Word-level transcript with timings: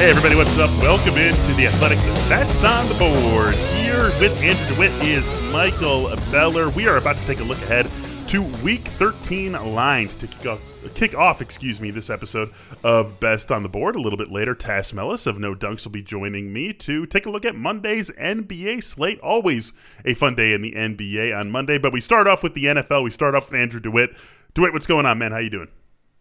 Hey, 0.00 0.08
everybody, 0.08 0.34
what's 0.34 0.58
up? 0.58 0.70
Welcome 0.82 1.18
into 1.18 1.52
the 1.56 1.66
Athletic's 1.66 2.02
Best 2.26 2.64
on 2.64 2.88
the 2.88 2.94
Board. 2.94 3.54
Here 3.84 4.04
with 4.18 4.34
Andrew 4.40 4.74
DeWitt 4.74 4.92
is 5.06 5.30
Michael 5.52 6.16
Beller. 6.30 6.70
We 6.70 6.88
are 6.88 6.96
about 6.96 7.18
to 7.18 7.26
take 7.26 7.40
a 7.40 7.44
look 7.44 7.58
ahead 7.58 7.86
to 8.28 8.42
Week 8.64 8.80
13 8.80 9.52
lines 9.52 10.14
to 10.14 10.26
kick 10.26 10.46
off, 10.46 10.60
kick 10.94 11.14
off 11.14 11.42
excuse 11.42 11.82
me, 11.82 11.90
this 11.90 12.08
episode 12.08 12.50
of 12.82 13.20
Best 13.20 13.52
on 13.52 13.62
the 13.62 13.68
Board. 13.68 13.94
A 13.94 14.00
little 14.00 14.16
bit 14.16 14.32
later, 14.32 14.54
Tas 14.54 14.94
Melas 14.94 15.26
of 15.26 15.38
No 15.38 15.54
Dunks 15.54 15.84
will 15.84 15.92
be 15.92 16.00
joining 16.00 16.50
me 16.50 16.72
to 16.72 17.04
take 17.04 17.26
a 17.26 17.30
look 17.30 17.44
at 17.44 17.54
Monday's 17.54 18.10
NBA 18.12 18.82
slate. 18.82 19.20
Always 19.20 19.74
a 20.06 20.14
fun 20.14 20.34
day 20.34 20.54
in 20.54 20.62
the 20.62 20.72
NBA 20.72 21.38
on 21.38 21.50
Monday, 21.50 21.76
but 21.76 21.92
we 21.92 22.00
start 22.00 22.26
off 22.26 22.42
with 22.42 22.54
the 22.54 22.64
NFL. 22.64 23.04
We 23.04 23.10
start 23.10 23.34
off 23.34 23.50
with 23.50 23.60
Andrew 23.60 23.80
DeWitt. 23.80 24.16
DeWitt, 24.54 24.72
what's 24.72 24.86
going 24.86 25.04
on, 25.04 25.18
man? 25.18 25.32
How 25.32 25.40
you 25.40 25.50
doing? 25.50 25.68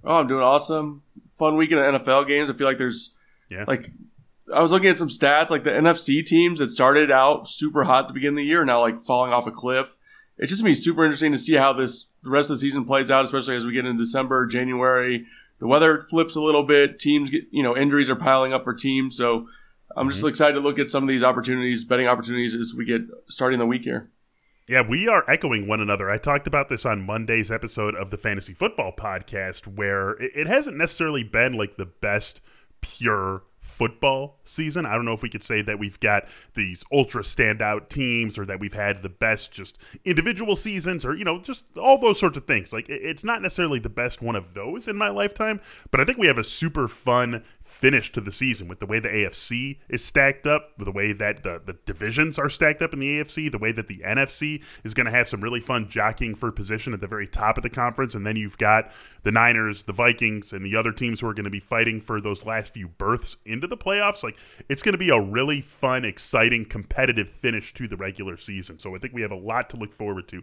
Oh, 0.03 0.15
I'm 0.15 0.27
doing 0.27 0.43
awesome. 0.43 1.01
Fun 1.37 1.55
weekend 1.55 1.79
of 1.79 2.01
NFL 2.01 2.27
games. 2.27 2.49
I 2.49 2.53
feel 2.53 2.67
like 2.67 2.77
there's 2.77 3.11
Yeah. 3.49 3.65
like 3.67 3.91
I 4.53 4.61
was 4.61 4.71
looking 4.71 4.89
at 4.89 4.97
some 4.97 5.09
stats, 5.09 5.49
like 5.49 5.63
the 5.63 5.71
NFC 5.71 6.25
teams 6.25 6.59
that 6.59 6.69
started 6.69 7.11
out 7.11 7.47
super 7.47 7.83
hot 7.83 8.05
at 8.05 8.07
the 8.07 8.13
beginning 8.13 8.39
of 8.39 8.43
the 8.43 8.49
year, 8.49 8.65
now 8.65 8.81
like 8.81 9.03
falling 9.03 9.31
off 9.31 9.47
a 9.47 9.51
cliff. 9.51 9.95
It's 10.37 10.49
just 10.49 10.61
gonna 10.61 10.71
be 10.71 10.75
super 10.75 11.03
interesting 11.03 11.31
to 11.31 11.37
see 11.37 11.55
how 11.55 11.73
this 11.73 12.07
the 12.23 12.29
rest 12.29 12.49
of 12.49 12.55
the 12.55 12.61
season 12.61 12.85
plays 12.85 13.11
out, 13.11 13.23
especially 13.23 13.55
as 13.55 13.65
we 13.65 13.73
get 13.73 13.85
into 13.85 14.01
December, 14.01 14.45
January. 14.45 15.25
The 15.59 15.67
weather 15.67 16.05
flips 16.09 16.35
a 16.35 16.41
little 16.41 16.63
bit. 16.63 16.99
Teams 16.99 17.29
get 17.29 17.43
you 17.51 17.63
know 17.63 17.75
injuries 17.75 18.09
are 18.09 18.15
piling 18.15 18.53
up 18.53 18.63
for 18.63 18.73
teams, 18.73 19.17
so 19.17 19.47
I'm 19.95 20.09
just 20.09 20.21
mm-hmm. 20.21 20.29
excited 20.29 20.53
to 20.53 20.61
look 20.61 20.79
at 20.79 20.89
some 20.89 21.03
of 21.03 21.09
these 21.09 21.23
opportunities, 21.23 21.83
betting 21.83 22.07
opportunities, 22.07 22.55
as 22.55 22.73
we 22.73 22.85
get 22.85 23.01
starting 23.27 23.59
the 23.59 23.65
week 23.65 23.83
here. 23.83 24.09
Yeah, 24.67 24.87
we 24.87 25.07
are 25.07 25.25
echoing 25.27 25.67
one 25.67 25.81
another. 25.81 26.11
I 26.11 26.19
talked 26.19 26.45
about 26.45 26.69
this 26.69 26.85
on 26.85 27.01
Monday's 27.01 27.49
episode 27.49 27.95
of 27.95 28.11
the 28.11 28.17
Fantasy 28.17 28.53
Football 28.53 28.93
Podcast, 28.95 29.65
where 29.65 30.11
it 30.19 30.45
hasn't 30.45 30.77
necessarily 30.77 31.23
been 31.23 31.53
like 31.53 31.77
the 31.77 31.87
best 31.87 32.39
pure 32.81 33.43
football 33.79 34.39
season. 34.43 34.85
I 34.85 34.95
don't 34.95 35.05
know 35.05 35.13
if 35.13 35.21
we 35.21 35.29
could 35.29 35.43
say 35.43 35.61
that 35.61 35.79
we've 35.79 35.99
got 36.01 36.27
these 36.53 36.83
ultra 36.91 37.21
standout 37.21 37.87
teams 37.87 38.37
or 38.37 38.45
that 38.45 38.59
we've 38.59 38.73
had 38.73 39.01
the 39.01 39.09
best 39.09 39.53
just 39.53 39.77
individual 40.03 40.57
seasons 40.57 41.05
or, 41.05 41.15
you 41.15 41.23
know, 41.23 41.39
just 41.39 41.65
all 41.77 41.97
those 41.97 42.19
sorts 42.19 42.37
of 42.37 42.45
things. 42.45 42.73
Like, 42.73 42.89
it's 42.89 43.23
not 43.23 43.41
necessarily 43.41 43.79
the 43.79 43.89
best 43.89 44.21
one 44.21 44.35
of 44.35 44.53
those 44.53 44.89
in 44.89 44.97
my 44.97 45.07
lifetime, 45.07 45.61
but 45.91 46.01
I 46.01 46.03
think 46.03 46.17
we 46.17 46.27
have 46.27 46.37
a 46.37 46.43
super 46.43 46.89
fun 46.89 47.43
finish 47.69 48.11
to 48.11 48.19
the 48.19 48.31
season 48.31 48.67
with 48.67 48.79
the 48.79 48.85
way 48.85 48.99
the 48.99 49.07
AFC 49.07 49.77
is 49.87 50.03
stacked 50.03 50.47
up, 50.47 50.71
with 50.77 50.85
the 50.85 50.91
way 50.91 51.13
that 51.13 51.43
the, 51.43 51.61
the 51.63 51.73
divisions 51.85 52.39
are 52.39 52.49
stacked 52.49 52.81
up 52.81 52.93
in 52.93 52.99
the 52.99 53.19
AFC, 53.19 53.49
the 53.51 53.59
way 53.59 53.71
that 53.71 53.87
the 53.87 53.99
NFC 53.99 54.63
is 54.83 54.95
going 54.95 55.05
to 55.05 55.11
have 55.11 55.27
some 55.27 55.39
really 55.39 55.61
fun 55.61 55.87
jockeying 55.87 56.33
for 56.33 56.51
position 56.51 56.93
at 56.93 56.99
the 56.99 57.07
very 57.07 57.27
top 57.27 57.57
of 57.57 57.63
the 57.63 57.69
conference. 57.69 58.15
And 58.15 58.25
then 58.25 58.35
you've 58.35 58.57
got 58.57 58.89
the 59.21 59.31
Niners, 59.31 59.83
the 59.83 59.93
Vikings, 59.93 60.51
and 60.51 60.65
the 60.65 60.75
other 60.75 60.91
teams 60.91 61.19
who 61.19 61.27
are 61.27 61.33
going 61.33 61.45
to 61.45 61.51
be 61.51 61.59
fighting 61.59 62.01
for 62.01 62.19
those 62.19 62.43
last 62.43 62.73
few 62.73 62.87
berths 62.87 63.37
into 63.45 63.67
the 63.67 63.77
playoffs. 63.77 64.23
Like, 64.23 64.37
it's 64.67 64.81
going 64.81 64.93
to 64.93 64.97
be 64.97 65.11
a 65.11 65.19
really 65.19 65.61
fun, 65.61 66.05
exciting, 66.05 66.65
competitive 66.65 67.29
finish 67.29 67.73
to 67.75 67.87
the 67.87 67.97
regular 67.97 68.35
season. 68.35 68.79
So 68.79 68.95
I 68.95 68.99
think 68.99 69.13
we 69.13 69.21
have 69.21 69.31
a 69.31 69.35
lot 69.35 69.69
to 69.69 69.77
look 69.77 69.93
forward 69.93 70.27
to 70.29 70.41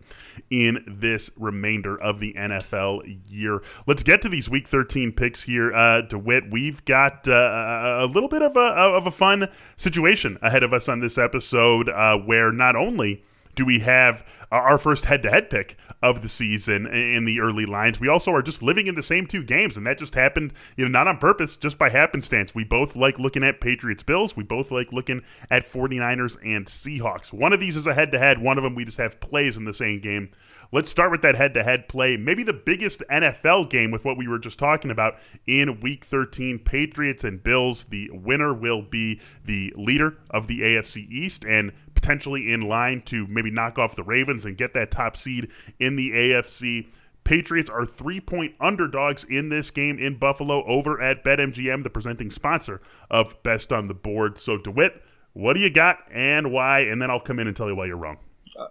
in 0.50 0.84
this 0.86 1.30
remainder 1.36 2.00
of 2.00 2.20
the 2.20 2.34
NFL 2.34 3.18
year. 3.26 3.62
Let's 3.86 4.04
get 4.04 4.22
to 4.22 4.28
these 4.28 4.48
Week 4.48 4.68
13 4.68 5.12
picks 5.12 5.42
here. 5.42 5.74
Uh, 5.74 6.02
DeWitt, 6.02 6.50
we've 6.50 6.84
got 6.84 7.15
uh, 7.28 7.98
a 8.00 8.06
little 8.06 8.28
bit 8.28 8.42
of 8.42 8.56
a, 8.56 8.60
of 8.60 9.06
a 9.06 9.10
fun 9.10 9.48
situation 9.76 10.38
ahead 10.42 10.62
of 10.62 10.72
us 10.72 10.88
on 10.88 11.00
this 11.00 11.18
episode 11.18 11.88
uh, 11.88 12.18
where 12.18 12.52
not 12.52 12.76
only 12.76 13.22
do 13.56 13.64
we 13.64 13.80
have 13.80 14.24
our 14.52 14.78
first 14.78 15.06
head-to-head 15.06 15.50
pick 15.50 15.76
of 16.02 16.22
the 16.22 16.28
season 16.28 16.86
in 16.86 17.24
the 17.24 17.40
early 17.40 17.66
lines. 17.66 17.98
We 17.98 18.06
also 18.06 18.32
are 18.32 18.42
just 18.42 18.62
living 18.62 18.86
in 18.86 18.94
the 18.94 19.02
same 19.02 19.26
two 19.26 19.42
games, 19.42 19.76
and 19.76 19.86
that 19.86 19.98
just 19.98 20.14
happened, 20.14 20.52
you 20.76 20.84
know, 20.84 20.90
not 20.90 21.08
on 21.08 21.18
purpose, 21.18 21.56
just 21.56 21.78
by 21.78 21.88
happenstance. 21.88 22.54
We 22.54 22.64
both 22.64 22.94
like 22.94 23.18
looking 23.18 23.42
at 23.42 23.60
Patriots 23.60 24.02
Bills. 24.02 24.36
We 24.36 24.44
both 24.44 24.70
like 24.70 24.92
looking 24.92 25.22
at 25.50 25.64
49ers 25.64 26.36
and 26.44 26.66
Seahawks. 26.66 27.32
One 27.32 27.52
of 27.52 27.58
these 27.58 27.76
is 27.76 27.86
a 27.86 27.94
head-to-head. 27.94 28.40
One 28.40 28.58
of 28.58 28.64
them 28.64 28.74
we 28.74 28.84
just 28.84 28.98
have 28.98 29.18
plays 29.20 29.56
in 29.56 29.64
the 29.64 29.72
same 29.72 30.00
game. 30.00 30.30
Let's 30.70 30.90
start 30.90 31.10
with 31.10 31.22
that 31.22 31.36
head-to-head 31.36 31.88
play. 31.88 32.16
Maybe 32.16 32.42
the 32.42 32.52
biggest 32.52 33.02
NFL 33.10 33.70
game 33.70 33.90
with 33.90 34.04
what 34.04 34.18
we 34.18 34.28
were 34.28 34.38
just 34.38 34.58
talking 34.58 34.90
about 34.90 35.18
in 35.46 35.80
Week 35.80 36.04
13, 36.04 36.58
Patriots 36.58 37.24
and 37.24 37.42
Bills. 37.42 37.86
The 37.86 38.10
winner 38.12 38.52
will 38.52 38.82
be 38.82 39.20
the 39.44 39.72
leader 39.76 40.18
of 40.30 40.46
the 40.46 40.60
AFC 40.60 41.08
East 41.10 41.44
and 41.44 41.72
potentially 42.06 42.52
in 42.52 42.60
line 42.60 43.02
to 43.02 43.26
maybe 43.26 43.50
knock 43.50 43.80
off 43.80 43.96
the 43.96 44.02
Ravens 44.04 44.44
and 44.44 44.56
get 44.56 44.74
that 44.74 44.92
top 44.92 45.16
seed 45.16 45.50
in 45.80 45.96
the 45.96 46.12
AFC. 46.12 46.86
Patriots 47.24 47.68
are 47.68 47.84
three 47.84 48.20
point 48.20 48.54
underdogs 48.60 49.24
in 49.24 49.48
this 49.48 49.72
game 49.72 49.98
in 49.98 50.16
Buffalo 50.16 50.64
over 50.66 51.02
at 51.02 51.24
BetMGM, 51.24 51.82
the 51.82 51.90
presenting 51.90 52.30
sponsor 52.30 52.80
of 53.10 53.42
Best 53.42 53.72
on 53.72 53.88
the 53.88 53.94
Board. 53.94 54.38
So, 54.38 54.56
DeWitt, 54.56 55.02
what 55.32 55.54
do 55.54 55.60
you 55.60 55.68
got 55.68 55.98
and 56.12 56.52
why? 56.52 56.80
And 56.80 57.02
then 57.02 57.10
I'll 57.10 57.18
come 57.18 57.40
in 57.40 57.48
and 57.48 57.56
tell 57.56 57.66
you 57.66 57.74
why 57.74 57.86
you're 57.86 57.96
wrong. 57.96 58.18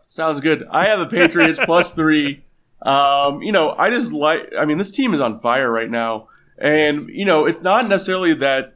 Sounds 0.03 0.39
good. 0.39 0.65
I 0.71 0.87
have 0.87 0.99
the 0.99 1.07
Patriots 1.07 1.59
plus 1.65 1.91
three. 1.91 2.45
Um, 2.81 3.41
you 3.41 3.51
know, 3.51 3.71
I 3.71 3.89
just 3.89 4.13
like. 4.13 4.53
I 4.57 4.63
mean, 4.63 4.77
this 4.77 4.91
team 4.91 5.13
is 5.13 5.19
on 5.19 5.41
fire 5.41 5.69
right 5.69 5.89
now, 5.89 6.29
and 6.57 7.09
you 7.09 7.25
know, 7.25 7.45
it's 7.45 7.61
not 7.61 7.89
necessarily 7.89 8.33
that 8.35 8.74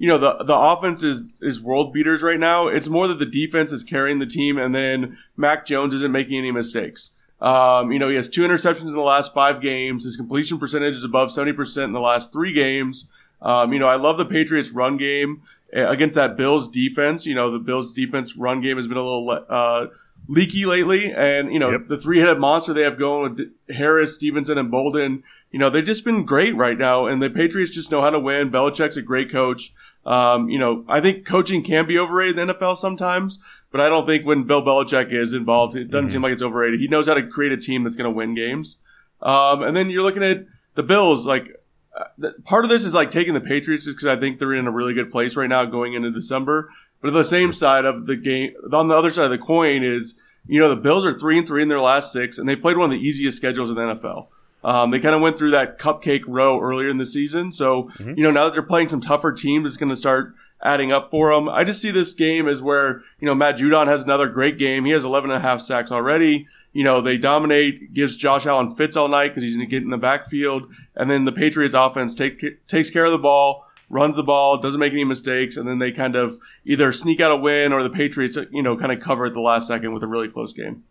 you 0.00 0.08
know 0.08 0.18
the 0.18 0.42
the 0.44 0.56
offense 0.56 1.02
is 1.02 1.34
is 1.42 1.60
world 1.60 1.92
beaters 1.92 2.22
right 2.22 2.40
now. 2.40 2.66
It's 2.68 2.88
more 2.88 3.06
that 3.06 3.18
the 3.18 3.26
defense 3.26 3.70
is 3.70 3.84
carrying 3.84 4.18
the 4.18 4.26
team, 4.26 4.56
and 4.58 4.74
then 4.74 5.18
Mac 5.36 5.66
Jones 5.66 5.92
isn't 5.94 6.10
making 6.10 6.38
any 6.38 6.50
mistakes. 6.50 7.10
Um, 7.40 7.92
you 7.92 7.98
know, 7.98 8.08
he 8.08 8.16
has 8.16 8.28
two 8.28 8.40
interceptions 8.42 8.86
in 8.88 8.94
the 8.94 9.00
last 9.00 9.32
five 9.34 9.60
games. 9.62 10.04
His 10.04 10.16
completion 10.16 10.58
percentage 10.58 10.96
is 10.96 11.04
above 11.04 11.30
seventy 11.32 11.52
percent 11.52 11.84
in 11.88 11.92
the 11.92 12.00
last 12.00 12.32
three 12.32 12.52
games. 12.52 13.06
Um, 13.42 13.72
you 13.74 13.78
know, 13.78 13.88
I 13.88 13.96
love 13.96 14.16
the 14.18 14.26
Patriots' 14.26 14.70
run 14.70 14.96
game 14.96 15.42
uh, 15.76 15.88
against 15.88 16.14
that 16.16 16.36
Bills 16.36 16.66
defense. 16.66 17.26
You 17.26 17.34
know, 17.34 17.50
the 17.50 17.58
Bills' 17.58 17.92
defense 17.92 18.36
run 18.36 18.60
game 18.62 18.76
has 18.78 18.86
been 18.86 18.96
a 18.98 19.02
little 19.02 19.30
uh, 19.48 19.86
leaky 20.28 20.64
lately, 20.66 21.12
and 21.12 21.52
you 21.52 21.58
know 21.58 21.70
Yep. 21.72 21.88
the 21.88 21.98
three-headed 21.98 22.38
monster 22.38 22.72
they 22.72 22.82
have 22.82 22.98
going 22.98 23.34
with 23.34 23.52
Harris, 23.76 24.14
Stevenson, 24.14 24.56
and 24.58 24.70
Bolden. 24.70 25.22
You 25.50 25.58
know, 25.58 25.68
they've 25.68 25.84
just 25.84 26.04
been 26.04 26.24
great 26.24 26.54
right 26.54 26.78
now, 26.78 27.06
and 27.06 27.20
the 27.22 27.28
Patriots 27.28 27.70
just 27.70 27.90
know 27.90 28.00
how 28.02 28.10
to 28.10 28.20
win. 28.20 28.50
Belichick's 28.50 28.96
a 28.96 29.02
great 29.02 29.30
coach. 29.30 29.72
Um, 30.06 30.48
you 30.48 30.58
know, 30.58 30.84
I 30.88 31.00
think 31.00 31.26
coaching 31.26 31.62
can 31.62 31.86
be 31.86 31.98
overrated 31.98 32.38
in 32.38 32.48
the 32.48 32.54
NFL 32.54 32.76
sometimes, 32.76 33.38
but 33.70 33.80
I 33.80 33.88
don't 33.88 34.06
think 34.06 34.24
when 34.24 34.44
Bill 34.44 34.62
Belichick 34.62 35.12
is 35.12 35.34
involved, 35.34 35.76
it 35.76 35.90
doesn't 35.90 36.08
seem 36.08 36.22
like 36.22 36.32
it's 36.32 36.42
overrated. 36.42 36.80
He 36.80 36.88
knows 36.88 37.06
how 37.06 37.14
to 37.14 37.26
create 37.26 37.52
a 37.52 37.56
team 37.56 37.84
that's 37.84 37.96
going 37.96 38.10
to 38.10 38.16
win 38.16 38.34
games. 38.34 38.76
Um, 39.20 39.62
and 39.62 39.76
then 39.76 39.90
you're 39.90 40.02
looking 40.02 40.22
at 40.22 40.46
the 40.74 40.82
Bills, 40.82 41.26
like 41.26 41.48
uh, 41.96 42.30
part 42.44 42.64
of 42.64 42.70
this 42.70 42.84
is 42.84 42.94
like 42.94 43.10
taking 43.10 43.34
the 43.34 43.40
Patriots 43.40 43.86
because 43.86 44.06
I 44.06 44.18
think 44.18 44.38
they're 44.38 44.54
in 44.54 44.66
a 44.66 44.70
really 44.70 44.94
good 44.94 45.10
place 45.10 45.36
right 45.36 45.48
now 45.48 45.64
going 45.64 45.94
into 45.94 46.10
December. 46.10 46.70
But 47.00 47.08
on 47.08 47.14
the 47.14 47.24
same 47.24 47.52
side 47.52 47.84
of 47.84 48.06
the 48.06 48.16
game, 48.16 48.54
on 48.72 48.88
the 48.88 48.96
other 48.96 49.10
side 49.10 49.24
of 49.24 49.30
the 49.30 49.38
coin 49.38 49.82
is, 49.82 50.14
you 50.46 50.58
know, 50.60 50.68
the 50.68 50.76
Bills 50.76 51.04
are 51.04 51.18
three 51.18 51.38
and 51.38 51.46
three 51.46 51.62
in 51.62 51.68
their 51.68 51.80
last 51.80 52.12
six, 52.12 52.38
and 52.38 52.48
they 52.48 52.56
played 52.56 52.76
one 52.76 52.86
of 52.86 52.98
the 52.98 53.06
easiest 53.06 53.36
schedules 53.36 53.70
in 53.70 53.76
the 53.76 53.82
NFL. 53.82 54.28
Um, 54.62 54.90
they 54.90 55.00
kind 55.00 55.14
of 55.14 55.20
went 55.22 55.38
through 55.38 55.52
that 55.52 55.78
cupcake 55.78 56.24
row 56.26 56.60
earlier 56.60 56.88
in 56.88 56.98
the 56.98 57.06
season, 57.06 57.50
so 57.52 57.90
you 58.16 58.22
know 58.22 58.30
now 58.30 58.44
that 58.44 58.52
they're 58.52 58.62
playing 58.62 58.88
some 58.90 59.00
tougher 59.00 59.32
teams, 59.32 59.66
it's 59.66 59.76
going 59.76 59.88
to 59.90 59.96
start 59.96 60.34
adding 60.62 60.92
up 60.92 61.10
for 61.10 61.34
them. 61.34 61.48
I 61.48 61.64
just 61.64 61.80
see 61.80 61.90
this 61.90 62.12
game 62.12 62.46
as 62.46 62.60
where 62.60 63.02
you 63.20 63.26
know 63.26 63.34
Matt 63.34 63.56
Judon 63.56 63.86
has 63.86 64.02
another 64.02 64.28
great 64.28 64.58
game. 64.58 64.84
He 64.84 64.92
has 64.92 65.04
11 65.04 65.30
and 65.30 65.38
a 65.38 65.40
half 65.42 65.60
sacks 65.60 65.90
already. 65.90 66.46
You 66.72 66.84
know 66.84 67.00
they 67.00 67.16
dominate, 67.16 67.94
gives 67.94 68.16
Josh 68.16 68.46
Allen 68.46 68.76
fits 68.76 68.96
all 68.96 69.08
night 69.08 69.28
because 69.28 69.42
he's 69.42 69.56
going 69.56 69.66
to 69.66 69.70
get 69.70 69.82
in 69.82 69.90
the 69.90 69.96
backfield, 69.96 70.70
and 70.94 71.10
then 71.10 71.24
the 71.24 71.32
Patriots 71.32 71.74
offense 71.74 72.14
take, 72.14 72.66
takes 72.68 72.90
care 72.90 73.06
of 73.06 73.12
the 73.12 73.18
ball, 73.18 73.66
runs 73.88 74.16
the 74.16 74.22
ball, 74.22 74.58
doesn't 74.58 74.78
make 74.78 74.92
any 74.92 75.04
mistakes, 75.04 75.56
and 75.56 75.66
then 75.66 75.78
they 75.78 75.90
kind 75.90 76.14
of 76.16 76.38
either 76.64 76.92
sneak 76.92 77.20
out 77.20 77.32
a 77.32 77.36
win 77.36 77.72
or 77.72 77.82
the 77.82 77.90
Patriots, 77.90 78.36
you 78.52 78.62
know, 78.62 78.76
kind 78.76 78.92
of 78.92 79.00
cover 79.00 79.26
at 79.26 79.32
the 79.32 79.40
last 79.40 79.66
second 79.66 79.92
with 79.92 80.02
a 80.02 80.06
really 80.06 80.28
close 80.28 80.52
game. 80.52 80.84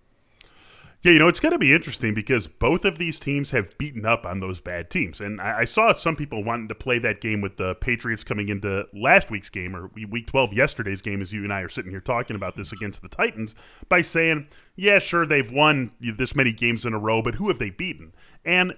Yeah, 1.02 1.14
you 1.14 1.20
know, 1.20 1.30
it's 1.30 1.40
going 1.40 1.54
to 1.54 1.60
be 1.60 1.74
interesting 1.74 2.14
because 2.14 2.48
both 2.48 2.84
of 2.84 2.98
these 2.98 3.18
teams 3.18 3.52
have 3.52 3.78
beaten 3.78 4.06
up 4.06 4.26
on 4.26 4.42
those 4.42 4.60
bad 4.60 4.90
teams. 4.90 5.22
And 5.22 5.40
I, 5.40 5.60
I, 5.60 5.66
saw 5.66 5.94
some 5.94 6.18
people 6.18 6.44
wanting 6.44 6.68
to 6.68 6.76
play 6.76 7.00
that 7.00 7.22
game 7.22 7.40
with 7.40 7.56
the 7.56 7.76
Patriots 7.76 8.26
coming 8.26 8.50
into 8.50 8.86
last 8.94 9.32
week's 9.32 9.50
game 9.50 9.78
or 9.78 9.90
week 10.10 10.28
12, 10.28 10.52
yesterday's 10.52 11.02
game, 11.02 11.22
as 11.22 11.32
you 11.32 11.46
and 11.46 11.54
I 11.54 11.62
are 11.62 11.70
sitting 11.70 11.92
here 11.92 12.02
talking 12.02 12.36
about 12.36 12.58
this 12.58 12.74
against 12.74 13.02
the 13.02 13.08
Titans, 13.08 13.56
by 13.88 14.02
saying, 14.02 14.50
yeah, 14.76 15.00
sure, 15.00 15.26
they've 15.26 15.50
won 15.50 15.92
this 16.02 16.36
many 16.36 16.52
games 16.52 16.86
in 16.86 16.94
a 16.94 17.00
row, 17.00 17.22
but 17.22 17.36
who 17.36 17.48
have 17.48 17.60
they 17.60 17.70
beaten? 17.70 18.14
And 18.44 18.76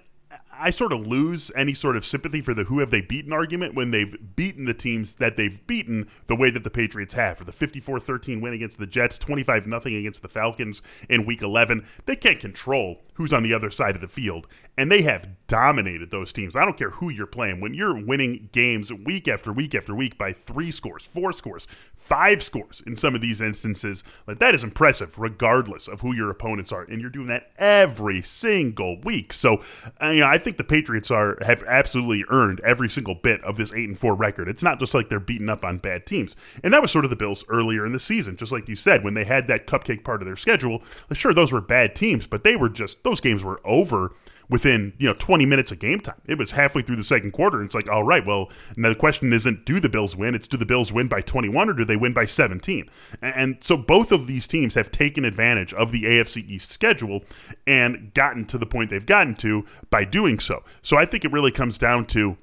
I 0.53 0.69
sort 0.69 0.93
of 0.93 1.07
lose 1.07 1.51
any 1.55 1.73
sort 1.73 1.95
of 1.95 2.05
sympathy 2.05 2.41
for 2.41 2.53
the 2.53 2.65
who 2.65 2.79
have 2.79 2.91
they 2.91 3.01
beaten 3.01 3.33
argument 3.33 3.73
when 3.73 3.91
they've 3.91 4.15
beaten 4.35 4.65
the 4.65 4.73
teams 4.73 5.15
that 5.15 5.37
they've 5.37 5.65
beaten 5.65 6.09
the 6.27 6.35
way 6.35 6.49
that 6.51 6.63
the 6.63 6.69
Patriots 6.69 7.13
have. 7.13 7.37
For 7.37 7.43
the 7.43 7.51
54-13 7.51 8.41
win 8.41 8.53
against 8.53 8.77
the 8.77 8.87
Jets, 8.87 9.17
25 9.17 9.67
nothing 9.67 9.95
against 9.95 10.21
the 10.21 10.29
Falcons 10.29 10.81
in 11.09 11.25
week 11.25 11.41
11, 11.41 11.85
they 12.05 12.15
can't 12.15 12.39
control 12.39 13.01
who's 13.15 13.33
on 13.33 13.43
the 13.43 13.53
other 13.53 13.69
side 13.69 13.93
of 13.93 14.01
the 14.01 14.07
field. 14.07 14.47
And 14.77 14.91
they 14.91 15.03
have 15.03 15.29
dominated 15.47 16.11
those 16.11 16.33
teams. 16.33 16.55
I 16.55 16.65
don't 16.65 16.77
care 16.77 16.89
who 16.89 17.09
you're 17.09 17.27
playing. 17.27 17.59
When 17.61 17.73
you're 17.73 18.03
winning 18.03 18.49
games 18.51 18.91
week 18.91 19.27
after 19.27 19.53
week 19.53 19.75
after 19.75 19.93
week 19.93 20.17
by 20.17 20.33
three 20.33 20.71
scores, 20.71 21.05
four 21.05 21.31
scores, 21.31 21.67
five 21.95 22.41
scores 22.41 22.81
in 22.85 22.95
some 22.95 23.13
of 23.13 23.21
these 23.21 23.41
instances, 23.41 24.03
like 24.25 24.39
that 24.39 24.55
is 24.55 24.63
impressive, 24.63 25.19
regardless 25.19 25.87
of 25.87 26.01
who 26.01 26.15
your 26.15 26.31
opponents 26.31 26.71
are. 26.71 26.83
And 26.83 26.99
you're 26.99 27.09
doing 27.09 27.27
that 27.27 27.51
every 27.57 28.21
single 28.21 28.99
week. 29.01 29.33
So, 29.33 29.61
you 30.01 30.21
know, 30.21 30.27
I 30.27 30.37
think 30.41 30.57
the 30.57 30.65
Patriots 30.65 31.09
are 31.09 31.37
have 31.45 31.63
absolutely 31.63 32.25
earned 32.29 32.59
every 32.61 32.89
single 32.89 33.15
bit 33.15 33.41
of 33.43 33.55
this 33.55 33.71
eight 33.71 33.87
and 33.87 33.97
four 33.97 34.13
record. 34.13 34.49
It's 34.49 34.63
not 34.63 34.79
just 34.79 34.93
like 34.93 35.07
they're 35.07 35.21
beating 35.21 35.49
up 35.49 35.63
on 35.63 35.77
bad 35.77 36.05
teams. 36.05 36.35
And 36.63 36.73
that 36.73 36.81
was 36.81 36.91
sort 36.91 37.05
of 37.05 37.09
the 37.09 37.15
Bills 37.15 37.45
earlier 37.47 37.85
in 37.85 37.93
the 37.93 37.99
season, 37.99 38.35
just 38.35 38.51
like 38.51 38.67
you 38.67 38.75
said, 38.75 39.03
when 39.03 39.13
they 39.13 39.23
had 39.23 39.47
that 39.47 39.67
cupcake 39.67 40.03
part 40.03 40.21
of 40.21 40.25
their 40.25 40.35
schedule. 40.35 40.83
Sure, 41.13 41.33
those 41.33 41.53
were 41.53 41.61
bad 41.61 41.95
teams, 41.95 42.27
but 42.27 42.43
they 42.43 42.55
were 42.55 42.69
just 42.69 43.03
those 43.03 43.21
games 43.21 43.43
were 43.43 43.61
over 43.63 44.13
within 44.51 44.91
you 44.99 45.07
know 45.07 45.15
20 45.15 45.45
minutes 45.45 45.71
of 45.71 45.79
game 45.79 45.99
time. 45.99 46.21
It 46.27 46.37
was 46.37 46.51
halfway 46.51 46.83
through 46.83 46.97
the 46.97 47.03
second 47.03 47.31
quarter, 47.31 47.57
and 47.57 47.65
it's 47.65 47.73
like, 47.73 47.89
all 47.89 48.03
right, 48.03 48.23
well, 48.23 48.51
now 48.75 48.89
the 48.89 48.95
question 48.95 49.33
isn't 49.33 49.65
do 49.65 49.79
the 49.79 49.89
Bills 49.89 50.15
win? 50.15 50.35
It's 50.35 50.47
do 50.47 50.57
the 50.57 50.65
Bills 50.65 50.91
win 50.91 51.07
by 51.07 51.21
21 51.21 51.69
or 51.69 51.73
do 51.73 51.85
they 51.85 51.95
win 51.95 52.13
by 52.13 52.25
17? 52.25 52.87
And 53.21 53.57
so 53.61 53.77
both 53.77 54.11
of 54.11 54.27
these 54.27 54.47
teams 54.47 54.75
have 54.75 54.91
taken 54.91 55.25
advantage 55.25 55.73
of 55.73 55.91
the 55.91 56.03
AFC 56.03 56.47
East 56.47 56.69
schedule 56.69 57.23
and 57.65 58.13
gotten 58.13 58.45
to 58.45 58.57
the 58.57 58.65
point 58.65 58.89
they've 58.89 59.05
gotten 59.05 59.35
to 59.35 59.65
by 59.89 60.03
doing 60.03 60.39
so. 60.39 60.63
So 60.81 60.97
I 60.97 61.05
think 61.05 61.25
it 61.25 61.31
really 61.31 61.51
comes 61.51 61.77
down 61.77 62.05
to 62.07 62.37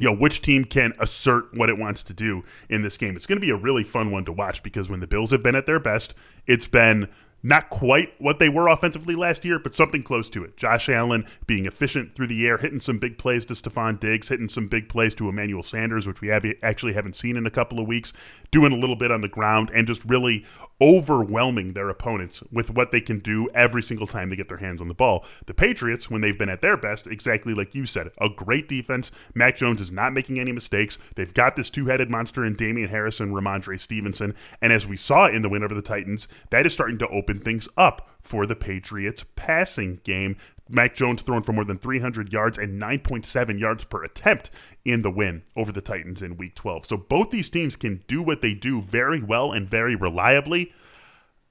you 0.00 0.08
know 0.08 0.16
which 0.16 0.42
team 0.42 0.64
can 0.64 0.94
assert 0.98 1.54
what 1.54 1.68
it 1.68 1.78
wants 1.78 2.02
to 2.04 2.12
do 2.12 2.42
in 2.68 2.82
this 2.82 2.96
game. 2.96 3.14
It's 3.14 3.26
going 3.26 3.40
to 3.40 3.46
be 3.46 3.52
a 3.52 3.56
really 3.56 3.84
fun 3.84 4.10
one 4.10 4.24
to 4.24 4.32
watch 4.32 4.62
because 4.64 4.90
when 4.90 5.00
the 5.00 5.06
Bills 5.06 5.30
have 5.30 5.44
been 5.44 5.54
at 5.54 5.66
their 5.66 5.78
best, 5.78 6.14
it's 6.46 6.66
been 6.66 7.08
not 7.42 7.70
quite 7.70 8.12
what 8.18 8.38
they 8.38 8.48
were 8.48 8.68
offensively 8.68 9.14
last 9.14 9.44
year, 9.44 9.58
but 9.58 9.74
something 9.74 10.02
close 10.02 10.28
to 10.30 10.44
it. 10.44 10.56
Josh 10.56 10.88
Allen 10.88 11.26
being 11.46 11.66
efficient 11.66 12.14
through 12.14 12.26
the 12.26 12.46
air, 12.46 12.58
hitting 12.58 12.80
some 12.80 12.98
big 12.98 13.18
plays 13.18 13.44
to 13.46 13.54
Stefon 13.54 13.98
Diggs, 13.98 14.28
hitting 14.28 14.48
some 14.48 14.68
big 14.68 14.88
plays 14.88 15.14
to 15.14 15.28
Emmanuel 15.28 15.62
Sanders, 15.62 16.06
which 16.06 16.20
we 16.20 16.28
have 16.28 16.44
actually 16.62 16.92
haven't 16.92 17.16
seen 17.16 17.36
in 17.36 17.46
a 17.46 17.50
couple 17.50 17.78
of 17.78 17.86
weeks, 17.86 18.12
doing 18.50 18.72
a 18.72 18.76
little 18.76 18.96
bit 18.96 19.10
on 19.10 19.20
the 19.20 19.28
ground, 19.28 19.70
and 19.74 19.86
just 19.86 20.04
really 20.04 20.44
overwhelming 20.80 21.72
their 21.72 21.88
opponents 21.88 22.42
with 22.50 22.70
what 22.70 22.90
they 22.90 23.00
can 23.00 23.18
do 23.18 23.48
every 23.54 23.82
single 23.82 24.06
time 24.06 24.30
they 24.30 24.36
get 24.36 24.48
their 24.48 24.58
hands 24.58 24.82
on 24.82 24.88
the 24.88 24.94
ball. 24.94 25.24
The 25.46 25.54
Patriots, 25.54 26.10
when 26.10 26.20
they've 26.20 26.36
been 26.36 26.48
at 26.48 26.60
their 26.60 26.76
best, 26.76 27.06
exactly 27.06 27.54
like 27.54 27.74
you 27.74 27.86
said, 27.86 28.10
a 28.18 28.28
great 28.28 28.68
defense. 28.68 29.10
Mac 29.34 29.56
Jones 29.56 29.80
is 29.80 29.92
not 29.92 30.12
making 30.12 30.38
any 30.38 30.52
mistakes. 30.52 30.98
They've 31.14 31.32
got 31.32 31.56
this 31.56 31.70
two-headed 31.70 32.10
monster 32.10 32.44
in 32.44 32.54
Damien 32.54 32.88
Harris 32.88 33.20
and 33.20 33.32
Rhamondre 33.32 33.78
Stevenson, 33.78 34.34
and 34.60 34.72
as 34.72 34.86
we 34.86 34.96
saw 34.96 35.26
in 35.26 35.42
the 35.42 35.48
win 35.48 35.62
over 35.62 35.74
the 35.74 35.82
Titans, 35.82 36.28
that 36.50 36.66
is 36.66 36.72
starting 36.72 36.98
to 36.98 37.08
open 37.08 37.29
open 37.30 37.42
things 37.42 37.68
up 37.76 38.08
for 38.20 38.44
the 38.44 38.56
Patriots 38.56 39.24
passing 39.36 40.00
game. 40.04 40.36
Mac 40.68 40.94
Jones 40.94 41.22
throwing 41.22 41.42
for 41.42 41.52
more 41.52 41.64
than 41.64 41.78
300 41.78 42.32
yards 42.32 42.58
and 42.58 42.80
9.7 42.80 43.58
yards 43.58 43.84
per 43.84 44.04
attempt 44.04 44.50
in 44.84 45.02
the 45.02 45.10
win 45.10 45.42
over 45.56 45.72
the 45.72 45.80
Titans 45.80 46.22
in 46.22 46.36
week 46.36 46.54
12. 46.54 46.86
So 46.86 46.96
both 46.96 47.30
these 47.30 47.50
teams 47.50 47.76
can 47.76 48.02
do 48.06 48.22
what 48.22 48.40
they 48.40 48.54
do 48.54 48.80
very 48.80 49.20
well 49.22 49.52
and 49.52 49.68
very 49.68 49.94
reliably. 49.96 50.72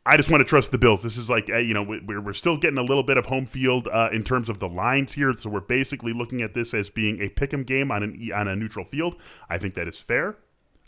I 0.05 0.15
just 0.17 0.29
want 0.29 0.41
to 0.41 0.45
trust 0.45 0.71
the 0.71 0.77
Bills. 0.77 1.03
This 1.03 1.17
is 1.17 1.29
like, 1.29 1.49
uh, 1.49 1.57
you 1.57 1.73
know, 1.73 1.83
we're, 1.83 2.21
we're 2.21 2.33
still 2.33 2.57
getting 2.57 2.77
a 2.77 2.83
little 2.83 3.03
bit 3.03 3.17
of 3.17 3.25
home 3.25 3.45
field 3.45 3.87
uh, 3.91 4.09
in 4.11 4.23
terms 4.23 4.49
of 4.49 4.59
the 4.59 4.69
lines 4.69 5.13
here. 5.13 5.33
So 5.37 5.49
we're 5.49 5.59
basically 5.59 6.13
looking 6.13 6.41
at 6.41 6.53
this 6.53 6.73
as 6.73 6.89
being 6.89 7.21
a 7.21 7.29
pick 7.29 7.53
'em 7.53 7.63
game 7.63 7.91
on, 7.91 8.03
an, 8.03 8.29
on 8.33 8.47
a 8.47 8.55
neutral 8.55 8.85
field. 8.85 9.17
I 9.49 9.57
think 9.57 9.75
that 9.75 9.87
is 9.87 9.99
fair. 9.99 10.37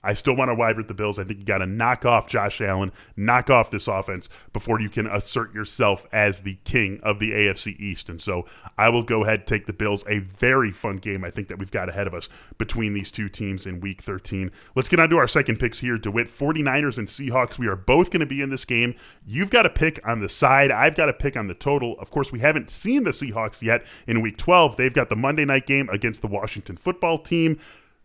I 0.03 0.13
still 0.13 0.35
want 0.35 0.49
to 0.49 0.55
ride 0.55 0.77
with 0.77 0.87
the 0.87 0.93
Bills. 0.93 1.19
I 1.19 1.23
think 1.23 1.39
you 1.39 1.45
got 1.45 1.59
to 1.59 1.65
knock 1.65 2.05
off 2.05 2.27
Josh 2.27 2.61
Allen, 2.61 2.91
knock 3.15 3.49
off 3.49 3.71
this 3.71 3.87
offense 3.87 4.29
before 4.53 4.79
you 4.79 4.89
can 4.89 5.07
assert 5.07 5.53
yourself 5.53 6.05
as 6.11 6.41
the 6.41 6.57
king 6.63 6.99
of 7.03 7.19
the 7.19 7.31
AFC 7.31 7.79
East. 7.79 8.09
And 8.09 8.19
so 8.19 8.45
I 8.77 8.89
will 8.89 9.03
go 9.03 9.23
ahead 9.23 9.45
take 9.45 9.67
the 9.67 9.73
Bills. 9.73 10.03
A 10.07 10.19
very 10.19 10.71
fun 10.71 10.97
game, 10.97 11.23
I 11.23 11.29
think, 11.29 11.47
that 11.49 11.59
we've 11.59 11.71
got 11.71 11.89
ahead 11.89 12.07
of 12.07 12.13
us 12.13 12.29
between 12.57 12.93
these 12.93 13.11
two 13.11 13.29
teams 13.29 13.65
in 13.65 13.79
week 13.79 14.01
13. 14.01 14.51
Let's 14.75 14.89
get 14.89 14.99
on 14.99 15.09
to 15.09 15.17
our 15.17 15.27
second 15.27 15.59
picks 15.59 15.79
here. 15.79 15.97
DeWitt, 15.97 16.27
49ers 16.27 16.97
and 16.97 17.07
Seahawks. 17.07 17.59
We 17.59 17.67
are 17.67 17.75
both 17.75 18.11
going 18.11 18.21
to 18.21 18.25
be 18.25 18.41
in 18.41 18.49
this 18.49 18.65
game. 18.65 18.95
You've 19.25 19.51
got 19.51 19.63
to 19.63 19.69
pick 19.69 19.99
on 20.07 20.19
the 20.19 20.29
side. 20.29 20.71
I've 20.71 20.95
got 20.95 21.07
to 21.07 21.13
pick 21.13 21.37
on 21.37 21.47
the 21.47 21.53
total. 21.53 21.99
Of 21.99 22.11
course, 22.11 22.31
we 22.31 22.39
haven't 22.39 22.69
seen 22.69 23.03
the 23.03 23.11
Seahawks 23.11 23.61
yet 23.61 23.83
in 24.07 24.21
week 24.21 24.37
12. 24.37 24.77
They've 24.77 24.93
got 24.93 25.09
the 25.09 25.15
Monday 25.15 25.45
night 25.45 25.67
game 25.67 25.89
against 25.89 26.21
the 26.21 26.27
Washington 26.27 26.77
football 26.77 27.17
team. 27.17 27.59